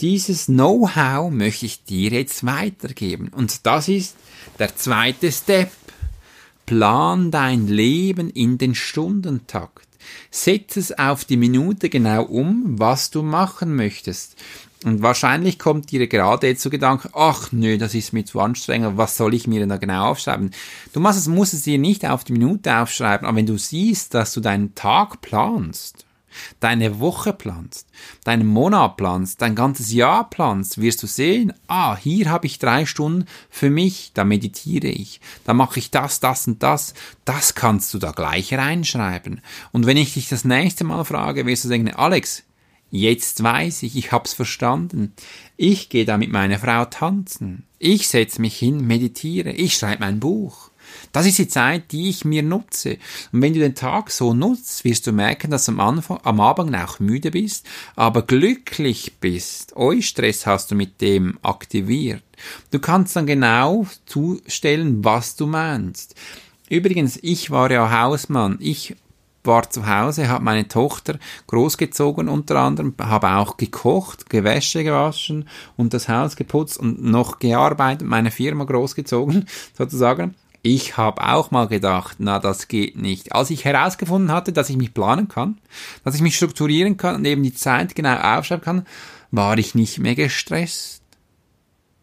dieses 0.00 0.46
Know-how 0.46 1.30
möchte 1.30 1.66
ich 1.66 1.84
dir 1.84 2.10
jetzt 2.10 2.44
weitergeben. 2.44 3.28
Und 3.28 3.66
das 3.66 3.88
ist 3.88 4.16
der 4.58 4.76
zweite 4.76 5.32
Step. 5.32 5.70
Plan 6.66 7.30
dein 7.30 7.66
Leben 7.66 8.28
in 8.28 8.58
den 8.58 8.74
Stundentakt. 8.74 9.88
Setz 10.30 10.76
es 10.76 10.98
auf 10.98 11.24
die 11.24 11.38
Minute 11.38 11.88
genau 11.88 12.24
um, 12.24 12.78
was 12.78 13.10
du 13.10 13.22
machen 13.22 13.74
möchtest. 13.74 14.36
Und 14.84 15.02
wahrscheinlich 15.02 15.58
kommt 15.58 15.90
dir 15.90 16.06
gerade 16.06 16.46
jetzt 16.46 16.62
zu 16.62 16.70
Gedanken, 16.70 17.08
ach 17.14 17.50
nö, 17.50 17.78
das 17.78 17.94
ist 17.94 18.12
mir 18.12 18.24
zu 18.24 18.38
anstrengend, 18.40 18.96
was 18.96 19.16
soll 19.16 19.34
ich 19.34 19.46
mir 19.46 19.60
denn 19.60 19.70
da 19.70 19.76
genau 19.76 20.10
aufschreiben? 20.10 20.52
Du 20.92 21.00
musst 21.00 21.18
es, 21.18 21.26
musst 21.26 21.54
es 21.54 21.62
dir 21.62 21.78
nicht 21.78 22.06
auf 22.06 22.22
die 22.22 22.32
Minute 22.32 22.76
aufschreiben, 22.76 23.26
aber 23.26 23.38
wenn 23.38 23.46
du 23.46 23.58
siehst, 23.58 24.14
dass 24.14 24.32
du 24.34 24.40
deinen 24.40 24.74
Tag 24.74 25.20
planst, 25.20 26.04
deine 26.60 27.00
Woche 27.00 27.32
planst, 27.32 27.88
deinen 28.24 28.46
Monat 28.46 28.96
planst, 28.96 29.40
dein 29.42 29.54
ganzes 29.54 29.92
Jahr 29.92 30.28
planst, 30.28 30.80
wirst 30.80 31.02
du 31.02 31.06
sehen, 31.06 31.52
ah, 31.66 31.96
hier 31.96 32.30
habe 32.30 32.46
ich 32.46 32.58
drei 32.58 32.86
Stunden 32.86 33.26
für 33.50 33.70
mich, 33.70 34.12
da 34.14 34.24
meditiere 34.24 34.88
ich, 34.88 35.20
da 35.44 35.54
mache 35.54 35.78
ich 35.78 35.90
das, 35.90 36.20
das 36.20 36.46
und 36.46 36.62
das, 36.62 36.94
das 37.24 37.54
kannst 37.54 37.92
du 37.94 37.98
da 37.98 38.12
gleich 38.12 38.54
reinschreiben. 38.54 39.40
Und 39.72 39.86
wenn 39.86 39.96
ich 39.96 40.14
dich 40.14 40.28
das 40.28 40.44
nächste 40.44 40.84
Mal 40.84 41.04
frage, 41.04 41.46
wirst 41.46 41.64
du 41.64 41.68
denken, 41.68 41.94
Alex, 41.94 42.44
Jetzt 42.90 43.42
weiß 43.42 43.82
ich, 43.82 43.96
ich 43.96 44.12
hab's 44.12 44.32
verstanden. 44.32 45.12
Ich 45.56 45.90
gehe 45.90 46.06
da 46.06 46.16
mit 46.16 46.32
meiner 46.32 46.58
Frau 46.58 46.86
tanzen. 46.86 47.64
Ich 47.78 48.08
setz 48.08 48.38
mich 48.38 48.58
hin, 48.58 48.86
meditiere. 48.86 49.50
Ich 49.50 49.74
schreibe 49.74 50.00
mein 50.00 50.20
Buch. 50.20 50.70
Das 51.12 51.26
ist 51.26 51.38
die 51.38 51.48
Zeit, 51.48 51.92
die 51.92 52.08
ich 52.08 52.24
mir 52.24 52.42
nutze. 52.42 52.98
Und 53.32 53.42
wenn 53.42 53.54
du 53.54 53.60
den 53.60 53.74
Tag 53.74 54.10
so 54.10 54.34
nutzt, 54.34 54.84
wirst 54.84 55.06
du 55.06 55.12
merken, 55.12 55.50
dass 55.50 55.68
am 55.68 55.80
Anfang, 55.80 56.20
am 56.22 56.40
Abend 56.40 56.74
auch 56.76 57.00
müde 57.00 57.30
bist, 57.30 57.66
aber 57.96 58.22
glücklich 58.22 59.14
bist. 59.20 59.76
Eustress 59.76 60.46
hast 60.46 60.70
du 60.70 60.74
mit 60.74 61.00
dem 61.00 61.38
aktiviert. 61.42 62.22
Du 62.70 62.78
kannst 62.78 63.16
dann 63.16 63.26
genau 63.26 63.86
zustellen, 64.06 65.04
was 65.04 65.36
du 65.36 65.46
meinst. 65.46 66.14
Übrigens, 66.68 67.18
ich 67.22 67.50
war 67.50 67.70
ja 67.70 67.90
Hausmann. 67.90 68.58
Ich 68.60 68.94
war 69.48 69.68
zu 69.68 69.86
Hause, 69.88 70.28
habe 70.28 70.44
meine 70.44 70.68
Tochter 70.68 71.18
großgezogen 71.48 72.28
unter 72.28 72.56
anderem, 72.56 72.94
habe 73.00 73.30
auch 73.30 73.56
gekocht, 73.56 74.30
Gewäsche 74.30 74.84
gewaschen 74.84 75.48
und 75.76 75.94
das 75.94 76.08
Haus 76.08 76.36
geputzt 76.36 76.78
und 76.78 77.02
noch 77.02 77.38
gearbeitet, 77.38 78.06
meine 78.06 78.30
Firma 78.30 78.64
großgezogen 78.64 79.46
sozusagen. 79.76 80.36
Ich 80.62 80.96
habe 80.96 81.22
auch 81.22 81.50
mal 81.50 81.68
gedacht, 81.68 82.16
na, 82.18 82.38
das 82.38 82.68
geht 82.68 82.96
nicht. 82.96 83.32
Als 83.32 83.50
ich 83.50 83.64
herausgefunden 83.64 84.32
hatte, 84.32 84.52
dass 84.52 84.70
ich 84.70 84.76
mich 84.76 84.92
planen 84.92 85.28
kann, 85.28 85.58
dass 86.04 86.14
ich 86.14 86.20
mich 86.20 86.36
strukturieren 86.36 86.96
kann 86.96 87.16
und 87.16 87.24
eben 87.24 87.42
die 87.42 87.54
Zeit 87.54 87.94
genau 87.94 88.16
aufschreiben 88.16 88.64
kann, 88.64 88.86
war 89.30 89.56
ich 89.58 89.74
nicht 89.74 89.98
mehr 89.98 90.14
gestresst. 90.14 91.02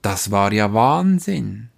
Das 0.01 0.31
war 0.31 0.53
ja 0.53 0.73
Wahnsinn. 0.73 1.69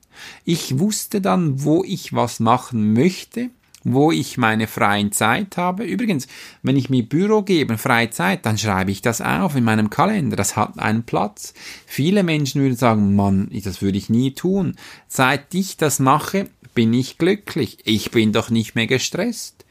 Ich 0.44 0.80
wusste 0.80 1.22
dann, 1.22 1.64
wo 1.64 1.84
ich 1.84 2.14
was 2.14 2.40
machen 2.40 2.94
möchte, 2.94 3.50
wo 3.84 4.12
ich 4.12 4.38
meine 4.38 4.68
freien 4.68 5.12
Zeit 5.12 5.56
habe. 5.56 5.86
Übrigens, 5.86 6.28
wenn 6.62 6.76
ich 6.76 6.90
mir 6.90 7.08
Büro 7.08 7.42
gebe, 7.42 7.78
freie 7.78 8.10
Zeit, 8.10 8.46
dann 8.46 8.58
schreibe 8.58 8.92
ich 8.92 9.02
das 9.02 9.22
auf 9.22 9.56
in 9.56 9.64
meinem 9.64 9.90
Kalender. 9.90 10.36
Das 10.36 10.56
hat 10.56 10.78
einen 10.78 11.04
Platz. 11.04 11.54
Viele 11.86 12.24
Menschen 12.24 12.62
würden 12.62 12.76
sagen, 12.76 13.16
Mann, 13.16 13.50
das 13.64 13.82
würde 13.82 13.98
ich 13.98 14.10
nie 14.10 14.34
tun. 14.34 14.76
Seit 15.08 15.54
ich 15.54 15.78
das 15.78 16.00
mache, 16.00 16.50
bin 16.78 16.94
ich 16.94 17.18
glücklich. 17.18 17.80
Ich 17.86 18.12
bin 18.12 18.32
doch 18.32 18.52
nicht 18.52 18.76
mehr 18.76 18.86
gestresst. 18.86 19.66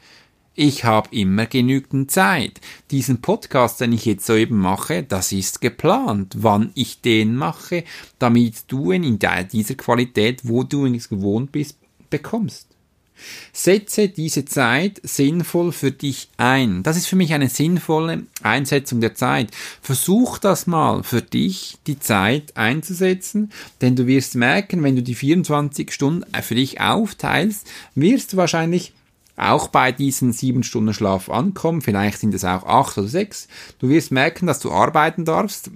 Ich 0.55 0.83
habe 0.83 1.07
immer 1.15 1.45
genügend 1.45 2.11
Zeit. 2.11 2.59
Diesen 2.91 3.21
Podcast, 3.21 3.79
den 3.79 3.93
ich 3.93 4.03
jetzt 4.03 4.25
soeben 4.25 4.57
mache, 4.57 5.03
das 5.03 5.31
ist 5.31 5.61
geplant, 5.61 6.35
wann 6.39 6.71
ich 6.75 6.99
den 6.99 7.37
mache, 7.37 7.85
damit 8.19 8.65
du 8.67 8.91
ihn 8.91 9.05
in 9.05 9.19
dieser 9.19 9.75
Qualität, 9.75 10.41
wo 10.43 10.63
du 10.63 10.85
es 10.85 11.07
gewohnt 11.07 11.53
bist, 11.53 11.77
bekommst. 12.09 12.66
Setze 13.53 14.09
diese 14.09 14.45
Zeit 14.45 15.01
sinnvoll 15.03 15.71
für 15.71 15.91
dich 15.91 16.29
ein. 16.37 16.83
Das 16.83 16.97
ist 16.97 17.07
für 17.07 17.15
mich 17.15 17.33
eine 17.33 17.49
sinnvolle 17.49 18.23
Einsetzung 18.43 19.01
der 19.01 19.15
Zeit. 19.15 19.51
Versuch 19.81 20.37
das 20.37 20.67
mal 20.67 21.03
für 21.03 21.21
dich, 21.21 21.77
die 21.87 21.99
Zeit 21.99 22.55
einzusetzen, 22.55 23.51
denn 23.81 23.95
du 23.95 24.07
wirst 24.07 24.35
merken, 24.35 24.83
wenn 24.83 24.95
du 24.95 25.03
die 25.03 25.15
24 25.15 25.91
Stunden 25.91 26.25
für 26.41 26.55
dich 26.55 26.81
aufteilst, 26.81 27.67
wirst 27.95 28.33
du 28.33 28.37
wahrscheinlich 28.37 28.93
auch 29.37 29.67
bei 29.67 29.91
diesen 29.91 30.33
sieben 30.33 30.63
Stunden 30.63 30.93
Schlaf 30.93 31.29
ankommen. 31.29 31.81
Vielleicht 31.81 32.19
sind 32.19 32.33
es 32.33 32.43
auch 32.43 32.65
acht 32.65 32.97
oder 32.97 33.07
sechs. 33.07 33.47
Du 33.79 33.87
wirst 33.89 34.11
merken, 34.11 34.47
dass 34.47 34.59
du 34.59 34.71
arbeiten 34.71 35.25
darfst. 35.25 35.69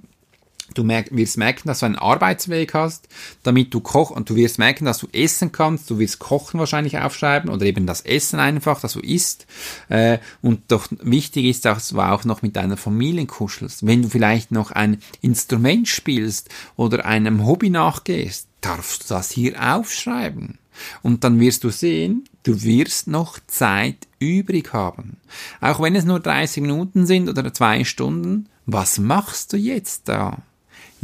Du 0.74 0.84
merk, 0.84 1.08
wirst 1.10 1.38
merken, 1.38 1.68
dass 1.68 1.80
du 1.80 1.86
einen 1.86 1.96
Arbeitsweg 1.96 2.74
hast, 2.74 3.08
damit 3.42 3.72
du 3.74 3.80
koch 3.80 4.10
und 4.10 4.28
du 4.30 4.36
wirst 4.36 4.58
merken, 4.58 4.84
dass 4.84 4.98
du 4.98 5.08
essen 5.12 5.52
kannst. 5.52 5.90
Du 5.90 5.98
wirst 5.98 6.18
Kochen 6.18 6.60
wahrscheinlich 6.60 6.98
aufschreiben 6.98 7.50
oder 7.50 7.66
eben 7.66 7.86
das 7.86 8.00
Essen 8.02 8.38
einfach, 8.38 8.80
dass 8.80 8.94
du 8.94 9.00
isst. 9.00 9.46
Äh, 9.88 10.18
und 10.40 10.60
doch 10.68 10.88
wichtig 11.02 11.46
ist, 11.46 11.64
dass 11.64 11.88
du 11.88 12.00
auch 12.00 12.24
noch 12.24 12.42
mit 12.42 12.56
deiner 12.56 12.76
Familie 12.76 13.26
kuschelst. 13.26 13.86
Wenn 13.86 14.02
du 14.02 14.08
vielleicht 14.08 14.52
noch 14.52 14.70
ein 14.70 14.98
Instrument 15.20 15.88
spielst 15.88 16.48
oder 16.76 17.04
einem 17.04 17.46
Hobby 17.46 17.70
nachgehst, 17.70 18.48
darfst 18.60 19.10
du 19.10 19.14
das 19.14 19.30
hier 19.30 19.60
aufschreiben. 19.60 20.58
Und 21.02 21.24
dann 21.24 21.38
wirst 21.40 21.64
du 21.64 21.70
sehen, 21.70 22.24
du 22.44 22.62
wirst 22.62 23.06
noch 23.06 23.38
Zeit 23.46 24.08
übrig 24.18 24.72
haben. 24.72 25.18
Auch 25.60 25.80
wenn 25.80 25.94
es 25.94 26.04
nur 26.04 26.20
30 26.20 26.62
Minuten 26.62 27.06
sind 27.06 27.28
oder 27.28 27.52
zwei 27.52 27.84
Stunden, 27.84 28.48
was 28.66 28.98
machst 28.98 29.52
du 29.52 29.56
jetzt 29.56 30.08
da? 30.08 30.38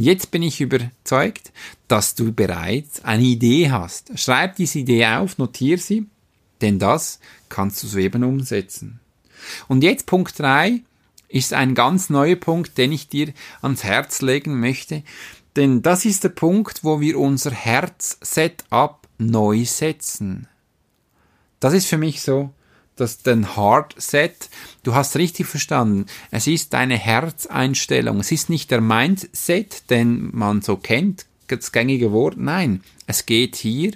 Jetzt 0.01 0.31
bin 0.31 0.43
ich 0.43 0.61
überzeugt, 0.61 1.51
dass 1.89 2.15
du 2.15 2.31
bereits 2.31 3.03
eine 3.03 3.23
Idee 3.23 3.69
hast. 3.69 4.17
Schreib 4.17 4.55
diese 4.55 4.79
Idee 4.79 5.05
auf, 5.05 5.37
notiere 5.37 5.77
sie, 5.77 6.07
denn 6.61 6.79
das 6.79 7.19
kannst 7.49 7.83
du 7.83 7.87
soeben 7.87 8.23
umsetzen. 8.23 9.01
Und 9.67 9.83
jetzt 9.83 10.05
Punkt 10.05 10.39
drei 10.39 10.83
ist 11.27 11.51
ein 11.51 11.75
ganz 11.75 12.09
neuer 12.09 12.37
Punkt, 12.37 12.77
den 12.77 12.93
ich 12.93 13.09
dir 13.09 13.33
ans 13.61 13.83
Herz 13.83 14.21
legen 14.21 14.61
möchte, 14.61 15.03
denn 15.57 15.81
das 15.81 16.05
ist 16.05 16.23
der 16.23 16.29
Punkt, 16.29 16.85
wo 16.85 17.01
wir 17.01 17.19
unser 17.19 17.51
Herz-Setup 17.51 19.05
neu 19.17 19.65
setzen. 19.65 20.47
Das 21.59 21.73
ist 21.73 21.87
für 21.87 21.97
mich 21.97 22.21
so 22.21 22.51
das 22.99 23.19
den 23.19 23.55
Hard 23.55 23.99
Set. 24.01 24.49
Du 24.83 24.93
hast 24.93 25.15
richtig 25.15 25.47
verstanden. 25.47 26.05
Es 26.31 26.47
ist 26.47 26.73
deine 26.73 26.97
Herzeinstellung. 26.97 28.19
Es 28.19 28.31
ist 28.31 28.49
nicht 28.49 28.71
der 28.71 28.81
Mindset, 28.81 29.89
den 29.89 30.29
man 30.33 30.61
so 30.61 30.77
kennt, 30.77 31.25
das 31.47 31.71
gängige 31.71 32.11
Wort. 32.11 32.37
Nein, 32.37 32.83
es 33.07 33.25
geht 33.25 33.55
hier 33.55 33.93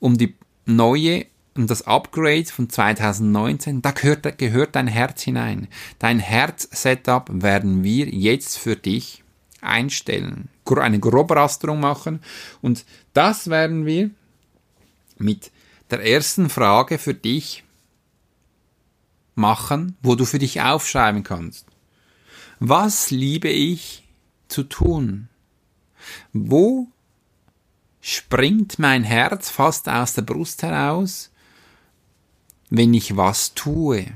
um 0.00 0.18
die 0.18 0.34
neue 0.64 1.26
um 1.56 1.66
das 1.66 1.86
Upgrade 1.86 2.44
von 2.44 2.68
2019, 2.68 3.80
da 3.80 3.90
gehört, 3.90 4.38
gehört 4.38 4.76
dein 4.76 4.86
Herz 4.88 5.22
hinein. 5.22 5.68
Dein 5.98 6.18
Herz-Setup 6.18 7.30
werden 7.32 7.82
wir 7.82 8.08
jetzt 8.08 8.58
für 8.58 8.76
dich 8.76 9.24
einstellen, 9.62 10.48
eine 10.66 11.00
Grobrasterung 11.00 11.80
machen 11.80 12.20
und 12.60 12.84
das 13.14 13.48
werden 13.48 13.86
wir 13.86 14.10
mit 15.18 15.50
der 15.90 16.04
ersten 16.04 16.50
Frage 16.50 16.98
für 16.98 17.14
dich 17.14 17.64
machen, 19.36 19.96
wo 20.02 20.14
du 20.14 20.24
für 20.24 20.38
dich 20.38 20.60
aufschreiben 20.60 21.22
kannst. 21.22 21.66
Was 22.58 23.10
liebe 23.10 23.48
ich 23.48 24.08
zu 24.48 24.64
tun? 24.64 25.28
Wo 26.32 26.88
springt 28.00 28.78
mein 28.78 29.04
Herz 29.04 29.50
fast 29.50 29.88
aus 29.88 30.14
der 30.14 30.22
Brust 30.22 30.62
heraus, 30.62 31.30
wenn 32.70 32.94
ich 32.94 33.16
was 33.16 33.54
tue? 33.54 34.06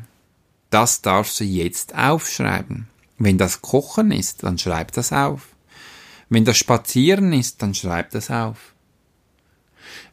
Das 0.71 1.03
darfst 1.03 1.41
du 1.41 1.45
jetzt 1.45 1.95
aufschreiben. 1.95 2.89
Wenn 3.19 3.37
das 3.37 3.61
Kochen 3.61 4.13
ist, 4.13 4.45
dann 4.45 4.57
schreib 4.59 4.93
das 4.93 5.13
auf. 5.13 5.49
Wenn 6.29 6.45
das 6.45 6.57
Spazieren 6.57 7.33
ist, 7.33 7.61
dann 7.61 7.75
schreib 7.75 8.13
das 8.13 8.31
auf. 8.31 8.73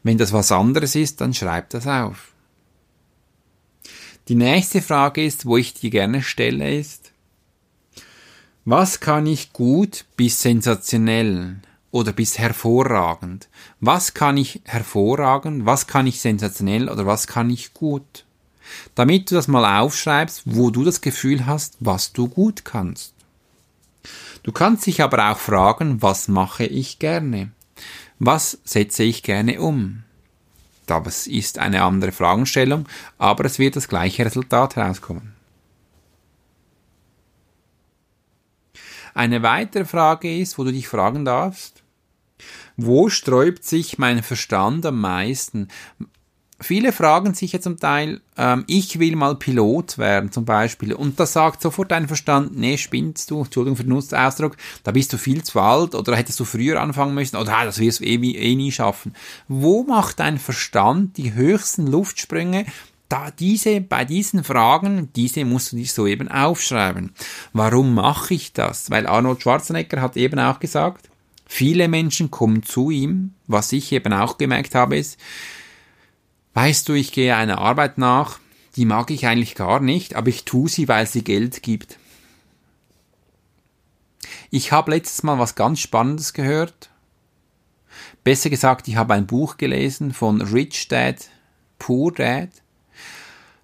Wenn 0.02 0.18
das 0.18 0.32
was 0.32 0.52
anderes 0.52 0.94
ist, 0.94 1.20
dann 1.20 1.32
schreib 1.32 1.70
das 1.70 1.86
auf. 1.86 2.32
Die 4.28 4.34
nächste 4.34 4.82
Frage 4.82 5.24
ist, 5.24 5.46
wo 5.46 5.56
ich 5.56 5.72
dir 5.72 5.88
gerne 5.88 6.22
stelle, 6.22 6.76
ist, 6.76 7.12
was 8.66 9.00
kann 9.00 9.26
ich 9.26 9.54
gut 9.54 10.04
bis 10.18 10.42
sensationell 10.42 11.56
oder 11.90 12.12
bis 12.12 12.38
hervorragend? 12.38 13.48
Was 13.80 14.12
kann 14.12 14.36
ich 14.36 14.60
hervorragend, 14.64 15.64
was 15.64 15.86
kann 15.86 16.06
ich 16.06 16.20
sensationell 16.20 16.90
oder 16.90 17.06
was 17.06 17.26
kann 17.26 17.48
ich 17.48 17.72
gut? 17.72 18.26
Damit 18.94 19.30
du 19.30 19.34
das 19.34 19.48
mal 19.48 19.80
aufschreibst, 19.80 20.42
wo 20.44 20.68
du 20.68 20.84
das 20.84 21.00
Gefühl 21.00 21.46
hast, 21.46 21.78
was 21.80 22.12
du 22.12 22.28
gut 22.28 22.66
kannst. 22.66 23.14
Du 24.42 24.52
kannst 24.52 24.84
dich 24.84 25.02
aber 25.02 25.30
auch 25.30 25.38
fragen, 25.38 26.02
was 26.02 26.28
mache 26.28 26.66
ich 26.66 26.98
gerne? 26.98 27.50
Was 28.18 28.58
setze 28.64 29.04
ich 29.04 29.22
gerne 29.22 29.62
um? 29.62 30.02
Das 30.88 31.26
ist 31.26 31.58
eine 31.58 31.82
andere 31.82 32.12
Fragestellung, 32.12 32.88
aber 33.18 33.44
es 33.44 33.58
wird 33.58 33.76
das 33.76 33.88
gleiche 33.88 34.24
Resultat 34.24 34.76
herauskommen. 34.76 35.34
Eine 39.12 39.42
weitere 39.42 39.84
Frage 39.84 40.34
ist, 40.38 40.58
wo 40.58 40.64
du 40.64 40.72
dich 40.72 40.88
fragen 40.88 41.26
darfst, 41.26 41.82
wo 42.76 43.10
sträubt 43.10 43.64
sich 43.64 43.98
mein 43.98 44.22
Verstand 44.22 44.86
am 44.86 45.00
meisten? 45.00 45.68
Viele 46.60 46.90
fragen 46.90 47.34
sich 47.34 47.52
ja 47.52 47.60
zum 47.60 47.78
Teil, 47.78 48.20
ähm, 48.36 48.64
ich 48.66 48.98
will 48.98 49.14
mal 49.14 49.36
Pilot 49.36 49.96
werden 49.96 50.32
zum 50.32 50.44
Beispiel 50.44 50.92
und 50.92 51.20
da 51.20 51.24
sagt 51.24 51.62
sofort 51.62 51.92
dein 51.92 52.08
Verstand, 52.08 52.58
nee, 52.58 52.76
spinnst 52.76 53.30
du, 53.30 53.42
Entschuldigung 53.42 53.76
für 53.76 53.84
den 53.84 53.92
Ausdruck, 53.92 54.56
da 54.82 54.90
bist 54.90 55.12
du 55.12 55.18
viel 55.18 55.44
zu 55.44 55.60
alt 55.60 55.94
oder 55.94 56.16
hättest 56.16 56.40
du 56.40 56.44
früher 56.44 56.80
anfangen 56.80 57.14
müssen 57.14 57.36
oder 57.36 57.56
ah, 57.56 57.64
das 57.64 57.78
wirst 57.78 58.00
du 58.00 58.04
eh, 58.04 58.14
eh 58.14 58.56
nie 58.56 58.72
schaffen. 58.72 59.14
Wo 59.46 59.84
macht 59.84 60.18
dein 60.18 60.38
Verstand 60.38 61.16
die 61.16 61.32
höchsten 61.32 61.86
Luftsprünge? 61.86 62.66
Da 63.08 63.30
diese, 63.30 63.80
bei 63.80 64.04
diesen 64.04 64.42
Fragen, 64.42 65.10
diese 65.14 65.44
musst 65.44 65.72
du 65.72 65.76
dich 65.76 65.92
soeben 65.92 66.28
aufschreiben. 66.28 67.14
Warum 67.52 67.94
mache 67.94 68.34
ich 68.34 68.52
das? 68.52 68.90
Weil 68.90 69.06
Arnold 69.06 69.42
Schwarzenegger 69.42 70.02
hat 70.02 70.16
eben 70.16 70.40
auch 70.40 70.58
gesagt, 70.58 71.08
viele 71.46 71.86
Menschen 71.86 72.32
kommen 72.32 72.64
zu 72.64 72.90
ihm, 72.90 73.34
was 73.46 73.72
ich 73.72 73.92
eben 73.92 74.12
auch 74.12 74.38
gemerkt 74.38 74.74
habe, 74.74 74.98
ist, 74.98 75.18
Weißt 76.54 76.88
du, 76.88 76.94
ich 76.94 77.12
gehe 77.12 77.36
einer 77.36 77.58
Arbeit 77.58 77.98
nach, 77.98 78.40
die 78.76 78.84
mag 78.84 79.10
ich 79.10 79.26
eigentlich 79.26 79.54
gar 79.54 79.80
nicht, 79.80 80.14
aber 80.14 80.28
ich 80.28 80.44
tue 80.44 80.68
sie, 80.68 80.88
weil 80.88 81.06
sie 81.06 81.24
Geld 81.24 81.62
gibt. 81.62 81.98
Ich 84.50 84.72
habe 84.72 84.92
letztes 84.92 85.22
Mal 85.22 85.38
was 85.38 85.54
ganz 85.54 85.80
Spannendes 85.80 86.32
gehört. 86.32 86.90
Besser 88.24 88.50
gesagt, 88.50 88.88
ich 88.88 88.96
habe 88.96 89.14
ein 89.14 89.26
Buch 89.26 89.56
gelesen 89.56 90.12
von 90.12 90.40
Rich 90.40 90.88
Dad, 90.88 91.28
Poor 91.78 92.12
Dad. 92.12 92.50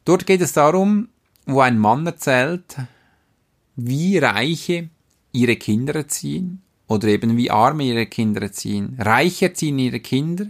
Dort 0.04 0.26
geht 0.26 0.40
es 0.40 0.52
darum, 0.52 1.08
wo 1.46 1.60
ein 1.60 1.78
Mann 1.78 2.06
erzählt, 2.06 2.76
wie 3.76 4.18
Reiche 4.18 4.88
ihre 5.32 5.56
Kinder 5.56 5.94
erziehen 5.94 6.62
oder 6.86 7.08
eben 7.08 7.36
wie 7.36 7.50
Arme 7.50 7.84
ihre 7.84 8.06
Kinder 8.06 8.42
erziehen. 8.42 8.96
Reiche 8.98 9.46
erziehen 9.46 9.78
ihre 9.78 10.00
Kinder 10.00 10.46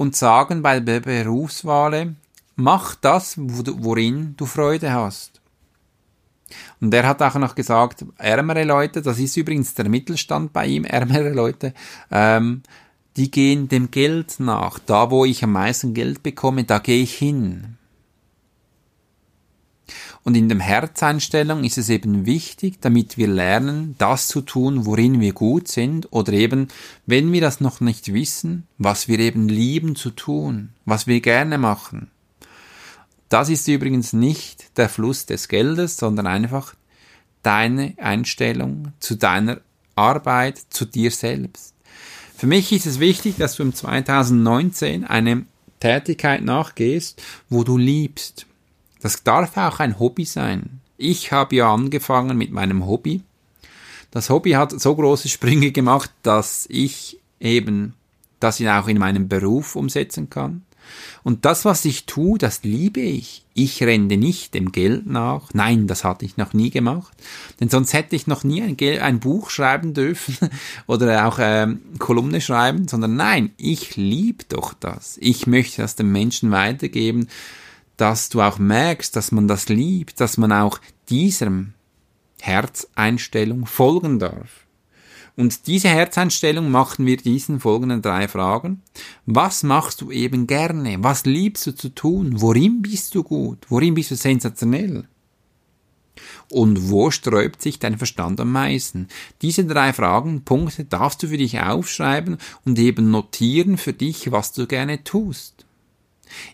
und 0.00 0.16
sagen 0.16 0.62
bei 0.62 0.80
der 0.80 1.00
Berufswahl, 1.00 2.14
mach 2.56 2.94
das, 2.94 3.34
worin 3.36 4.32
du 4.34 4.46
Freude 4.46 4.94
hast. 4.94 5.42
Und 6.80 6.94
er 6.94 7.06
hat 7.06 7.20
auch 7.20 7.34
noch 7.34 7.54
gesagt, 7.54 8.06
ärmere 8.16 8.64
Leute, 8.64 9.02
das 9.02 9.18
ist 9.18 9.36
übrigens 9.36 9.74
der 9.74 9.90
Mittelstand 9.90 10.54
bei 10.54 10.68
ihm, 10.68 10.86
ärmere 10.86 11.34
Leute, 11.34 11.74
ähm, 12.10 12.62
die 13.18 13.30
gehen 13.30 13.68
dem 13.68 13.90
Geld 13.90 14.40
nach. 14.40 14.78
Da, 14.78 15.10
wo 15.10 15.26
ich 15.26 15.44
am 15.44 15.52
meisten 15.52 15.92
Geld 15.92 16.22
bekomme, 16.22 16.64
da 16.64 16.78
gehe 16.78 17.02
ich 17.02 17.14
hin. 17.14 17.76
Und 20.22 20.36
in 20.36 20.48
der 20.48 20.60
Herzeinstellung 20.60 21.64
ist 21.64 21.78
es 21.78 21.88
eben 21.88 22.26
wichtig, 22.26 22.80
damit 22.80 23.16
wir 23.16 23.26
lernen, 23.26 23.94
das 23.98 24.28
zu 24.28 24.42
tun, 24.42 24.84
worin 24.84 25.20
wir 25.20 25.32
gut 25.32 25.68
sind, 25.68 26.08
oder 26.12 26.32
eben, 26.32 26.68
wenn 27.06 27.32
wir 27.32 27.40
das 27.40 27.60
noch 27.60 27.80
nicht 27.80 28.12
wissen, 28.12 28.66
was 28.76 29.08
wir 29.08 29.18
eben 29.18 29.48
lieben 29.48 29.96
zu 29.96 30.10
tun, 30.10 30.70
was 30.84 31.06
wir 31.06 31.20
gerne 31.20 31.56
machen. 31.56 32.10
Das 33.30 33.48
ist 33.48 33.66
übrigens 33.68 34.12
nicht 34.12 34.76
der 34.76 34.88
Fluss 34.88 35.24
des 35.24 35.48
Geldes, 35.48 35.96
sondern 35.96 36.26
einfach 36.26 36.74
deine 37.42 37.94
Einstellung 37.96 38.92
zu 39.00 39.14
deiner 39.14 39.60
Arbeit, 39.94 40.58
zu 40.70 40.84
dir 40.84 41.10
selbst. 41.10 41.74
Für 42.36 42.46
mich 42.46 42.72
ist 42.72 42.86
es 42.86 43.00
wichtig, 43.00 43.36
dass 43.36 43.56
du 43.56 43.62
im 43.62 43.74
2019 43.74 45.04
eine 45.04 45.46
Tätigkeit 45.78 46.42
nachgehst, 46.42 47.22
wo 47.48 47.64
du 47.64 47.78
liebst, 47.78 48.46
das 49.00 49.22
darf 49.22 49.56
auch 49.56 49.80
ein 49.80 49.98
Hobby 49.98 50.24
sein. 50.24 50.80
Ich 50.96 51.32
habe 51.32 51.56
ja 51.56 51.72
angefangen 51.72 52.36
mit 52.36 52.52
meinem 52.52 52.86
Hobby. 52.86 53.22
Das 54.10 54.28
Hobby 54.28 54.52
hat 54.52 54.78
so 54.78 54.94
große 54.94 55.28
Sprünge 55.28 55.72
gemacht, 55.72 56.10
dass 56.22 56.66
ich 56.68 57.18
eben 57.38 57.94
das 58.40 58.60
auch 58.60 58.88
in 58.88 58.98
meinem 58.98 59.28
Beruf 59.28 59.76
umsetzen 59.76 60.30
kann. 60.30 60.62
Und 61.22 61.44
das, 61.44 61.64
was 61.64 61.84
ich 61.84 62.06
tue, 62.06 62.38
das 62.38 62.62
liebe 62.62 63.00
ich. 63.00 63.44
Ich 63.54 63.82
renne 63.82 64.16
nicht 64.16 64.54
dem 64.54 64.72
Geld 64.72 65.06
nach. 65.06 65.50
Nein, 65.52 65.86
das 65.86 66.04
hatte 66.04 66.24
ich 66.24 66.36
noch 66.36 66.52
nie 66.52 66.70
gemacht. 66.70 67.12
Denn 67.60 67.68
sonst 67.68 67.92
hätte 67.92 68.16
ich 68.16 68.26
noch 68.26 68.42
nie 68.42 68.62
ein, 68.62 68.76
ein 69.00 69.20
Buch 69.20 69.50
schreiben 69.50 69.94
dürfen 69.94 70.36
oder 70.86 71.26
auch 71.26 71.38
ähm, 71.40 71.80
Kolumne 71.98 72.40
schreiben, 72.40 72.88
sondern 72.88 73.16
nein, 73.16 73.52
ich 73.56 73.96
liebe 73.96 74.44
doch 74.48 74.74
das. 74.74 75.18
Ich 75.20 75.46
möchte 75.46 75.82
das 75.82 75.96
den 75.96 76.10
Menschen 76.10 76.50
weitergeben 76.50 77.28
dass 78.00 78.28
du 78.28 78.40
auch 78.40 78.58
merkst, 78.58 79.14
dass 79.14 79.32
man 79.32 79.48
das 79.48 79.68
liebt, 79.68 80.20
dass 80.20 80.36
man 80.36 80.52
auch 80.52 80.80
diesem 81.08 81.74
Herzeinstellung 82.40 83.66
folgen 83.66 84.18
darf. 84.18 84.66
Und 85.36 85.66
diese 85.66 85.88
Herzeinstellung 85.88 86.70
machen 86.70 87.06
wir 87.06 87.16
diesen 87.16 87.60
folgenden 87.60 88.02
drei 88.02 88.28
Fragen. 88.28 88.82
Was 89.26 89.62
machst 89.62 90.00
du 90.00 90.10
eben 90.10 90.46
gerne? 90.46 91.02
Was 91.02 91.24
liebst 91.24 91.66
du 91.66 91.74
zu 91.74 91.90
tun? 91.90 92.40
Worin 92.40 92.82
bist 92.82 93.14
du 93.14 93.22
gut? 93.22 93.66
Worin 93.68 93.94
bist 93.94 94.10
du 94.10 94.16
sensationell? 94.16 95.06
Und 96.50 96.90
wo 96.90 97.10
sträubt 97.10 97.62
sich 97.62 97.78
dein 97.78 97.96
Verstand 97.96 98.40
am 98.40 98.52
meisten? 98.52 99.08
Diese 99.40 99.64
drei 99.64 99.92
Fragen, 99.92 100.42
Punkte 100.42 100.84
darfst 100.84 101.22
du 101.22 101.28
für 101.28 101.38
dich 101.38 101.60
aufschreiben 101.60 102.38
und 102.64 102.78
eben 102.78 103.10
notieren 103.10 103.78
für 103.78 103.92
dich, 103.92 104.32
was 104.32 104.52
du 104.52 104.66
gerne 104.66 105.04
tust. 105.04 105.64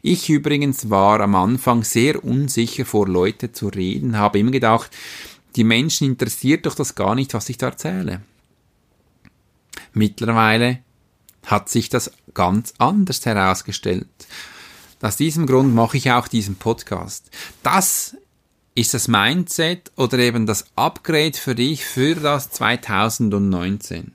Ich 0.03 0.29
übrigens 0.29 0.91
war 0.91 1.21
am 1.21 1.35
Anfang 1.35 1.85
sehr 1.85 2.25
unsicher 2.25 2.85
vor 2.85 3.09
Leute 3.09 3.53
zu 3.53 3.69
reden, 3.69 4.19
habe 4.19 4.39
immer 4.39 4.51
gedacht, 4.51 4.91
die 5.57 5.65
Menschen 5.65 6.07
interessiert 6.07 6.67
doch 6.67 6.75
das 6.75 6.95
gar 6.95 7.15
nicht, 7.15 7.35
was 7.35 7.49
ich 7.49 7.57
da 7.57 7.69
erzähle. 7.69 8.21
Mittlerweile 9.93 10.81
hat 11.47 11.69
sich 11.69 11.89
das 11.89 12.13
ganz 12.35 12.75
anders 12.79 13.25
herausgestellt. 13.25 14.09
Aus 15.01 15.17
diesem 15.17 15.47
Grund 15.47 15.75
mache 15.75 15.97
ich 15.97 16.11
auch 16.11 16.29
diesen 16.29 16.57
Podcast. 16.57 17.31
Das 17.63 18.17
ist 18.75 18.93
das 18.93 19.09
Mindset 19.09 19.91
oder 19.97 20.19
eben 20.19 20.47
das 20.47 20.67
Upgrade 20.77 21.33
für 21.35 21.55
dich 21.55 21.85
für 21.85 22.15
das 22.15 22.51
2019. 22.51 24.13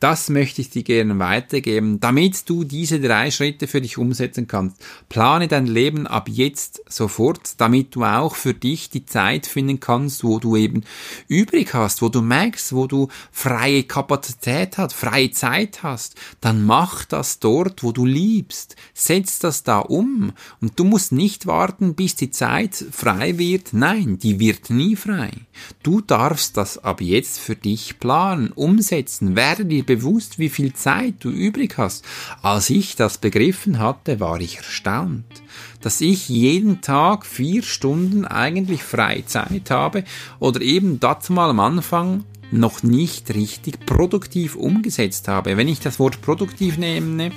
Das 0.00 0.30
möchte 0.30 0.62
ich 0.62 0.70
dir 0.70 0.82
gerne 0.82 1.18
weitergeben, 1.18 2.00
damit 2.00 2.48
du 2.48 2.64
diese 2.64 3.00
drei 3.00 3.30
Schritte 3.30 3.66
für 3.66 3.82
dich 3.82 3.98
umsetzen 3.98 4.46
kannst. 4.46 4.78
Plane 5.10 5.46
dein 5.46 5.66
Leben 5.66 6.06
ab 6.06 6.26
jetzt 6.30 6.82
sofort, 6.88 7.60
damit 7.60 7.94
du 7.94 8.04
auch 8.04 8.34
für 8.34 8.54
dich 8.54 8.88
die 8.88 9.04
Zeit 9.04 9.46
finden 9.46 9.78
kannst, 9.78 10.24
wo 10.24 10.38
du 10.38 10.56
eben 10.56 10.84
übrig 11.28 11.74
hast, 11.74 12.00
wo 12.00 12.08
du 12.08 12.22
merkst, 12.22 12.72
wo 12.72 12.86
du 12.86 13.08
freie 13.30 13.82
Kapazität 13.82 14.78
hast, 14.78 14.94
freie 14.94 15.32
Zeit 15.32 15.82
hast. 15.82 16.14
Dann 16.40 16.64
mach 16.64 17.04
das 17.04 17.38
dort, 17.38 17.82
wo 17.82 17.92
du 17.92 18.06
liebst. 18.06 18.76
Setz 18.94 19.38
das 19.38 19.64
da 19.64 19.80
um. 19.80 20.32
Und 20.62 20.80
du 20.80 20.84
musst 20.84 21.12
nicht 21.12 21.46
warten, 21.46 21.94
bis 21.94 22.16
die 22.16 22.30
Zeit 22.30 22.74
frei 22.90 23.36
wird. 23.36 23.74
Nein, 23.74 24.18
die 24.18 24.40
wird 24.40 24.70
nie 24.70 24.96
frei. 24.96 25.30
Du 25.82 26.00
darfst 26.00 26.56
das 26.56 26.78
ab 26.78 27.02
jetzt 27.02 27.38
für 27.38 27.54
dich 27.54 27.98
planen, 27.98 28.50
umsetzen, 28.52 29.36
werde 29.36 29.66
dir 29.66 29.89
bewusst, 29.96 30.38
wie 30.38 30.50
viel 30.50 30.72
Zeit 30.72 31.14
du 31.18 31.30
übrig 31.30 31.76
hast. 31.76 32.04
Als 32.42 32.70
ich 32.70 32.94
das 32.94 33.18
begriffen 33.18 33.80
hatte, 33.80 34.20
war 34.20 34.40
ich 34.40 34.58
erstaunt, 34.58 35.24
dass 35.80 36.00
ich 36.00 36.28
jeden 36.28 36.80
Tag 36.80 37.26
vier 37.26 37.64
Stunden 37.64 38.24
eigentlich 38.24 38.84
freie 38.84 39.26
Zeit 39.26 39.68
habe 39.70 40.04
oder 40.38 40.60
eben 40.60 41.00
dazu 41.00 41.32
mal 41.32 41.50
am 41.50 41.58
Anfang 41.58 42.24
noch 42.52 42.84
nicht 42.84 43.34
richtig 43.34 43.84
produktiv 43.84 44.54
umgesetzt 44.54 45.26
habe. 45.26 45.56
Wenn 45.56 45.66
ich 45.66 45.80
das 45.80 45.98
Wort 45.98 46.22
produktiv 46.22 46.78
nehme, 46.78 47.32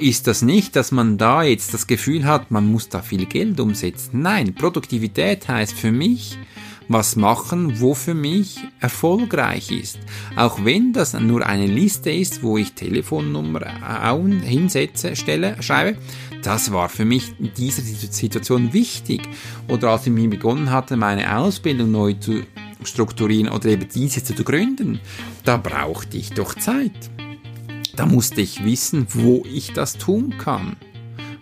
ist 0.00 0.26
das 0.26 0.42
nicht, 0.42 0.74
dass 0.74 0.90
man 0.90 1.16
da 1.16 1.44
jetzt 1.44 1.74
das 1.74 1.86
Gefühl 1.86 2.24
hat, 2.24 2.50
man 2.50 2.66
muss 2.66 2.88
da 2.88 3.02
viel 3.02 3.26
Geld 3.26 3.60
umsetzen. 3.60 4.20
Nein, 4.22 4.52
Produktivität 4.54 5.46
heißt 5.46 5.74
für 5.74 5.92
mich, 5.92 6.38
was 6.88 7.16
machen, 7.16 7.80
wo 7.80 7.94
für 7.94 8.14
mich 8.14 8.58
erfolgreich 8.80 9.70
ist. 9.70 9.98
Auch 10.36 10.64
wenn 10.64 10.92
das 10.92 11.12
nur 11.14 11.46
eine 11.46 11.66
Liste 11.66 12.10
ist, 12.10 12.42
wo 12.42 12.56
ich 12.56 12.72
Telefonnummer 12.72 13.60
hinsetze, 14.42 15.14
stelle, 15.14 15.62
schreibe, 15.62 15.98
das 16.42 16.72
war 16.72 16.88
für 16.88 17.04
mich 17.04 17.34
in 17.38 17.52
dieser 17.54 17.82
Situation 17.82 18.72
wichtig. 18.72 19.22
Oder 19.68 19.90
als 19.90 20.06
ich 20.06 20.12
mir 20.12 20.30
begonnen 20.30 20.70
hatte, 20.70 20.96
meine 20.96 21.36
Ausbildung 21.36 21.90
neu 21.90 22.14
zu 22.14 22.42
strukturieren 22.84 23.48
oder 23.52 23.66
eben 23.66 23.88
diese 23.92 24.22
zu 24.22 24.32
gründen, 24.44 25.00
da 25.44 25.56
brauchte 25.56 26.16
ich 26.16 26.30
doch 26.30 26.54
Zeit. 26.54 27.10
Da 27.96 28.06
musste 28.06 28.40
ich 28.40 28.64
wissen, 28.64 29.08
wo 29.12 29.44
ich 29.52 29.72
das 29.72 29.98
tun 29.98 30.38
kann. 30.38 30.76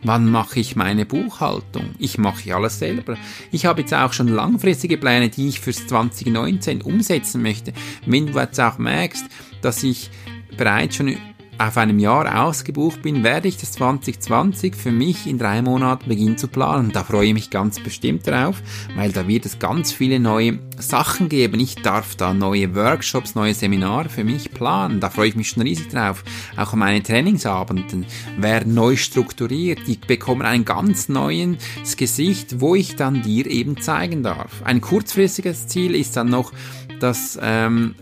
Wann 0.07 0.31
mache 0.31 0.61
ich 0.61 0.77
meine 0.77 1.05
Buchhaltung? 1.05 1.97
Ich 1.99 2.17
mache 2.17 2.55
alles 2.55 2.79
selber. 2.79 3.17
Ich 3.51 3.67
habe 3.67 3.81
jetzt 3.81 3.93
auch 3.93 4.13
schon 4.13 4.29
langfristige 4.29 4.99
Pläne, 4.99 5.31
die 5.31 5.49
ich 5.49 5.59
fürs 5.59 5.85
2019 5.89 6.83
umsetzen 6.83 7.43
möchte. 7.43 7.73
Wenn 8.07 8.29
du 8.29 8.39
jetzt 8.39 8.61
auch 8.61 8.79
merkst, 8.79 9.27
dass 9.63 9.83
ich 9.83 10.11
bereits 10.57 10.95
schon 10.95 11.17
auf 11.59 11.77
einem 11.77 11.99
Jahr 11.99 12.45
ausgebucht 12.45 13.03
bin, 13.03 13.25
werde 13.25 13.49
ich 13.49 13.57
das 13.57 13.73
2020 13.73 14.75
für 14.75 14.93
mich 14.93 15.27
in 15.27 15.39
drei 15.39 15.63
Monaten 15.63 16.09
beginnen 16.09 16.37
zu 16.37 16.49
planen. 16.49 16.93
Da 16.93 17.05
freue 17.05 17.29
ich 17.29 17.35
mich 17.35 17.51
ganz 17.51 17.81
bestimmt 17.81 18.27
drauf, 18.27 18.63
weil 18.95 19.13
da 19.13 19.27
wird 19.27 19.47
es 19.47 19.59
ganz 19.59 19.93
viele 19.93 20.21
neue 20.21 20.59
Sachen 20.79 21.29
geben. 21.29 21.59
Ich 21.61 21.77
darf 21.77 22.15
da 22.17 22.35
neue 22.35 22.75
Workshops, 22.75 23.35
neue 23.35 23.55
Seminare 23.55 24.09
für 24.09 24.25
mich 24.25 24.51
planen. 24.53 25.01
Da 25.01 25.11
freue 25.11 25.29
ich 25.29 25.37
mich 25.37 25.49
schon 25.49 25.63
riesig 25.63 25.89
drauf. 25.89 26.25
Auch 26.57 26.75
meine 26.75 27.03
Trainingsabenden 27.03 28.07
werden 28.39 28.75
neu 28.75 28.97
strukturiert. 28.97 29.81
Die 29.87 29.97
bekommen 29.97 30.43
ein 30.43 30.65
ganz 30.65 31.09
neues 31.09 31.97
Gesicht, 31.97 32.61
wo 32.61 32.75
ich 32.75 32.97
dann 32.97 33.23
dir 33.23 33.47
eben 33.47 33.81
zeigen 33.81 34.23
darf. 34.23 34.63
Ein 34.65 34.81
kurzfristiges 34.81 35.67
Ziel 35.69 35.95
ist 35.95 36.17
dann 36.17 36.29
noch, 36.29 36.53
dass 37.01 37.39
ähm, 37.41 37.95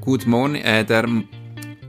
Good 0.00 0.26
Morning, 0.26 0.62
äh, 0.62 0.84
der 0.84 1.08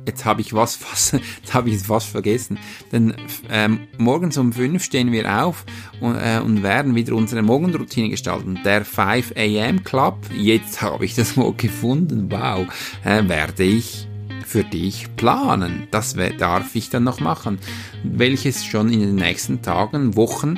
jetzt 0.08 0.26
habe 0.26 0.42
ich 0.42 0.54
was 0.54 0.76
fast, 0.76 1.14
jetzt 1.44 1.54
habe 1.54 1.70
ich 1.70 1.76
es 1.76 1.86
fast 1.86 2.08
vergessen. 2.08 2.58
Denn 2.92 3.14
ähm, 3.50 3.88
morgens 3.98 4.38
um 4.38 4.52
5 4.52 4.84
stehen 4.84 5.12
wir 5.12 5.44
auf 5.44 5.66
und, 6.02 6.16
äh, 6.16 6.40
und 6.44 6.64
werden 6.64 6.96
wieder 6.96 7.14
unsere 7.14 7.44
Morgenroutine 7.44 8.10
gestalten. 8.10 8.60
Der 8.66 8.84
5 8.84 9.34
AM 9.38 9.84
Club, 9.84 10.18
jetzt 10.36 10.82
habe 10.82 11.06
ich 11.06 11.14
das 11.14 11.38
Wort 11.38 11.60
gefunden, 11.60 12.32
wow, 12.32 12.66
äh, 13.04 13.28
werde 13.28 13.64
ich 13.64 14.08
für 14.46 14.64
dich 14.64 15.14
planen. 15.18 15.88
Das 15.92 16.16
darf 16.40 16.74
ich 16.74 16.90
dann 16.90 17.04
noch 17.04 17.20
machen, 17.20 17.60
welches 18.04 18.64
schon 18.64 18.90
in 18.90 19.02
den 19.02 19.16
nächsten 19.16 19.62
Tagen, 19.62 20.16
Wochen 20.16 20.58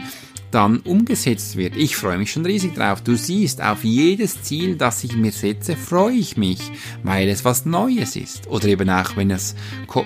dann 0.52 0.80
umgesetzt 0.80 1.58
wird. 1.58 1.76
Ich 1.76 1.96
freue 1.96 2.18
mich 2.18 2.32
schon 2.32 2.46
riesig 2.46 2.76
drauf. 2.76 3.02
Du 3.02 3.16
siehst, 3.16 3.62
auf 3.62 3.84
jedes 3.84 4.44
Ziel, 4.44 4.76
das 4.76 5.04
ich 5.04 5.16
mir 5.16 5.32
setze, 5.32 5.76
freue 5.76 6.16
ich 6.16 6.38
mich, 6.38 6.60
weil 7.04 7.30
es 7.30 7.46
was 7.46 7.66
Neues 7.66 8.16
ist. 8.16 8.48
Oder 8.48 8.68
eben 8.68 8.90
auch, 8.90 9.16
wenn 9.16 9.32
es 9.32 9.56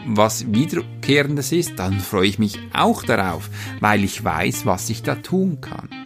was 0.08 0.52
Wiederkehrendes 0.54 1.52
ist, 1.52 1.74
dann 1.78 2.00
freue 2.00 2.28
ich 2.28 2.40
mich 2.40 2.60
auch 2.74 3.04
darauf, 3.04 3.50
weil 3.80 4.04
ich 4.04 4.24
weiß, 4.24 4.66
was 4.66 4.90
ich 4.90 5.04
da 5.04 5.16
tun 5.16 5.60
kann. 5.62 6.03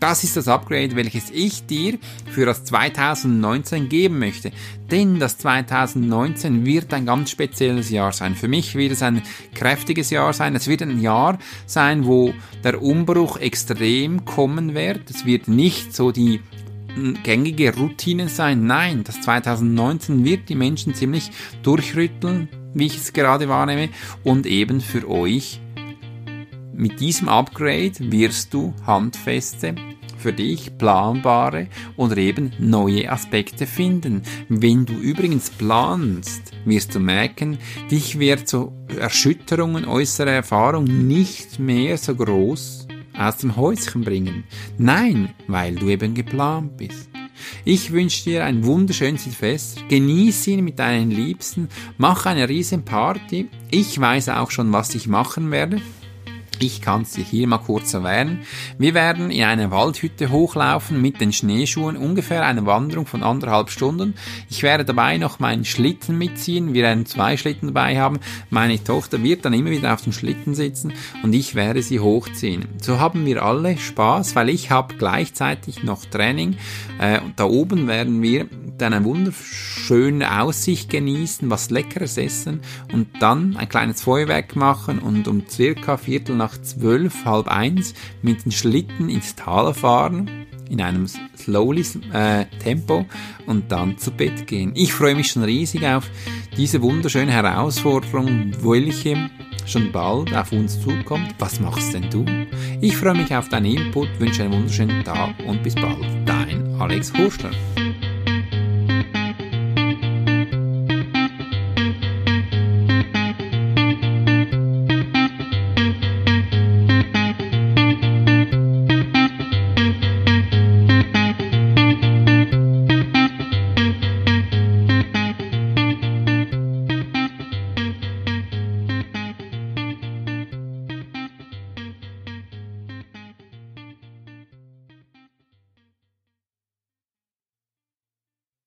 Das 0.00 0.24
ist 0.24 0.36
das 0.36 0.48
Upgrade, 0.48 0.94
welches 0.94 1.30
ich 1.30 1.66
dir 1.66 1.98
für 2.30 2.44
das 2.44 2.64
2019 2.64 3.88
geben 3.88 4.18
möchte. 4.18 4.52
Denn 4.90 5.18
das 5.18 5.38
2019 5.38 6.66
wird 6.66 6.92
ein 6.92 7.06
ganz 7.06 7.30
spezielles 7.30 7.90
Jahr 7.90 8.12
sein. 8.12 8.34
Für 8.34 8.48
mich 8.48 8.74
wird 8.74 8.92
es 8.92 9.02
ein 9.02 9.22
kräftiges 9.54 10.10
Jahr 10.10 10.32
sein. 10.32 10.54
Es 10.54 10.68
wird 10.68 10.82
ein 10.82 11.00
Jahr 11.00 11.38
sein, 11.66 12.06
wo 12.06 12.34
der 12.62 12.82
Umbruch 12.82 13.38
extrem 13.38 14.24
kommen 14.24 14.74
wird. 14.74 15.08
Es 15.10 15.24
wird 15.24 15.48
nicht 15.48 15.94
so 15.94 16.12
die 16.12 16.40
gängige 17.22 17.74
Routine 17.74 18.28
sein. 18.28 18.66
Nein, 18.66 19.04
das 19.04 19.20
2019 19.22 20.24
wird 20.24 20.48
die 20.48 20.54
Menschen 20.54 20.94
ziemlich 20.94 21.30
durchrütteln, 21.62 22.48
wie 22.74 22.86
ich 22.86 22.96
es 22.96 23.12
gerade 23.12 23.48
wahrnehme, 23.48 23.90
und 24.24 24.46
eben 24.46 24.80
für 24.80 25.08
euch 25.08 25.60
mit 26.76 27.00
diesem 27.00 27.28
Upgrade 27.28 27.94
wirst 27.98 28.52
du 28.52 28.74
handfeste, 28.86 29.74
für 30.18 30.32
dich 30.32 30.76
planbare 30.76 31.68
oder 31.96 32.16
eben 32.16 32.52
neue 32.58 33.10
Aspekte 33.10 33.66
finden. 33.66 34.22
Wenn 34.48 34.86
du 34.86 34.94
übrigens 34.94 35.50
planst, 35.50 36.52
wirst 36.64 36.94
du 36.94 37.00
merken, 37.00 37.58
dich 37.90 38.18
wird 38.18 38.48
so 38.48 38.72
Erschütterungen 38.98 39.84
äußerer 39.84 40.32
Erfahrung 40.32 40.84
nicht 40.84 41.58
mehr 41.58 41.98
so 41.98 42.14
groß 42.14 42.88
aus 43.16 43.36
dem 43.38 43.56
Häuschen 43.56 44.02
bringen. 44.02 44.44
Nein, 44.78 45.34
weil 45.46 45.74
du 45.74 45.88
eben 45.88 46.14
geplant 46.14 46.76
bist. 46.76 47.08
Ich 47.64 47.92
wünsche 47.92 48.24
dir 48.24 48.44
ein 48.44 48.64
wunderschönes 48.64 49.24
Silvester. 49.24 49.82
Genieße 49.88 50.52
ihn 50.52 50.64
mit 50.64 50.78
deinen 50.78 51.10
Liebsten. 51.10 51.68
Mach 51.98 52.26
eine 52.26 52.48
riesen 52.48 52.84
Party. 52.84 53.48
Ich 53.70 53.98
weiß 53.98 54.30
auch 54.30 54.50
schon, 54.50 54.72
was 54.72 54.94
ich 54.94 55.06
machen 55.06 55.50
werde. 55.50 55.80
Ich 56.58 56.80
kann 56.80 57.02
es 57.02 57.12
dir 57.12 57.24
hier 57.24 57.46
mal 57.46 57.58
kurz 57.58 57.92
erwähnen. 57.94 58.40
Wir 58.78 58.94
werden 58.94 59.30
in 59.30 59.44
eine 59.44 59.70
Waldhütte 59.70 60.30
hochlaufen 60.30 61.00
mit 61.02 61.20
den 61.20 61.32
Schneeschuhen, 61.32 61.96
ungefähr 61.96 62.46
eine 62.46 62.64
Wanderung 62.66 63.06
von 63.06 63.22
anderthalb 63.22 63.70
Stunden. 63.70 64.14
Ich 64.48 64.62
werde 64.62 64.84
dabei 64.84 65.18
noch 65.18 65.38
meinen 65.38 65.64
Schlitten 65.64 66.16
mitziehen. 66.16 66.72
Wir 66.74 66.82
werden 66.82 67.06
zwei 67.06 67.36
Schlitten 67.36 67.68
dabei 67.68 68.00
haben. 68.00 68.20
Meine 68.50 68.82
Tochter 68.82 69.22
wird 69.22 69.44
dann 69.44 69.52
immer 69.52 69.70
wieder 69.70 69.92
auf 69.92 70.02
dem 70.02 70.12
Schlitten 70.12 70.54
sitzen 70.54 70.92
und 71.22 71.32
ich 71.34 71.54
werde 71.54 71.82
sie 71.82 72.00
hochziehen. 72.00 72.64
So 72.80 72.98
haben 72.98 73.26
wir 73.26 73.42
alle 73.42 73.76
Spaß, 73.76 74.34
weil 74.34 74.48
ich 74.48 74.70
habe 74.70 74.94
gleichzeitig 74.96 75.82
noch 75.82 76.04
Training. 76.04 76.56
Äh, 76.98 77.20
da 77.36 77.44
oben 77.44 77.86
werden 77.88 78.22
wir 78.22 78.46
dann 78.78 78.92
eine 78.92 79.04
wunderschöne 79.04 80.40
Aussicht 80.40 80.90
genießen, 80.90 81.50
was 81.50 81.70
Leckeres 81.70 82.18
essen 82.18 82.60
und 82.92 83.08
dann 83.20 83.56
ein 83.56 83.68
kleines 83.68 84.02
Feuerwerk 84.02 84.56
machen 84.56 84.98
und 84.98 85.28
um 85.28 85.48
circa 85.48 85.96
Viertel 85.96 86.36
nach 86.46 86.62
zwölf, 86.62 87.24
halb 87.24 87.48
eins 87.48 87.92
mit 88.22 88.44
den 88.44 88.52
Schlitten 88.52 89.08
ins 89.08 89.34
Tal 89.34 89.74
fahren 89.74 90.30
in 90.70 90.80
einem 90.80 91.06
slowly 91.36 91.84
äh, 92.12 92.44
Tempo 92.62 93.04
und 93.46 93.70
dann 93.70 93.98
zu 93.98 94.10
Bett 94.10 94.46
gehen. 94.46 94.72
Ich 94.74 94.92
freue 94.92 95.14
mich 95.14 95.28
schon 95.28 95.44
riesig 95.44 95.84
auf 95.86 96.08
diese 96.56 96.82
wunderschöne 96.82 97.32
Herausforderung, 97.32 98.52
welche 98.60 99.30
schon 99.64 99.90
bald 99.90 100.34
auf 100.34 100.52
uns 100.52 100.80
zukommt. 100.80 101.34
Was 101.38 101.60
machst 101.60 101.94
denn 101.94 102.10
du? 102.10 102.24
Ich 102.80 102.96
freue 102.96 103.14
mich 103.14 103.34
auf 103.34 103.48
deinen 103.48 103.66
Input, 103.66 104.08
wünsche 104.20 104.42
einen 104.44 104.52
wunderschönen 104.52 105.04
Tag 105.04 105.34
und 105.46 105.62
bis 105.62 105.74
bald. 105.74 106.06
Dein 106.24 106.76
Alex 106.80 107.12
Horschler. 107.12 107.50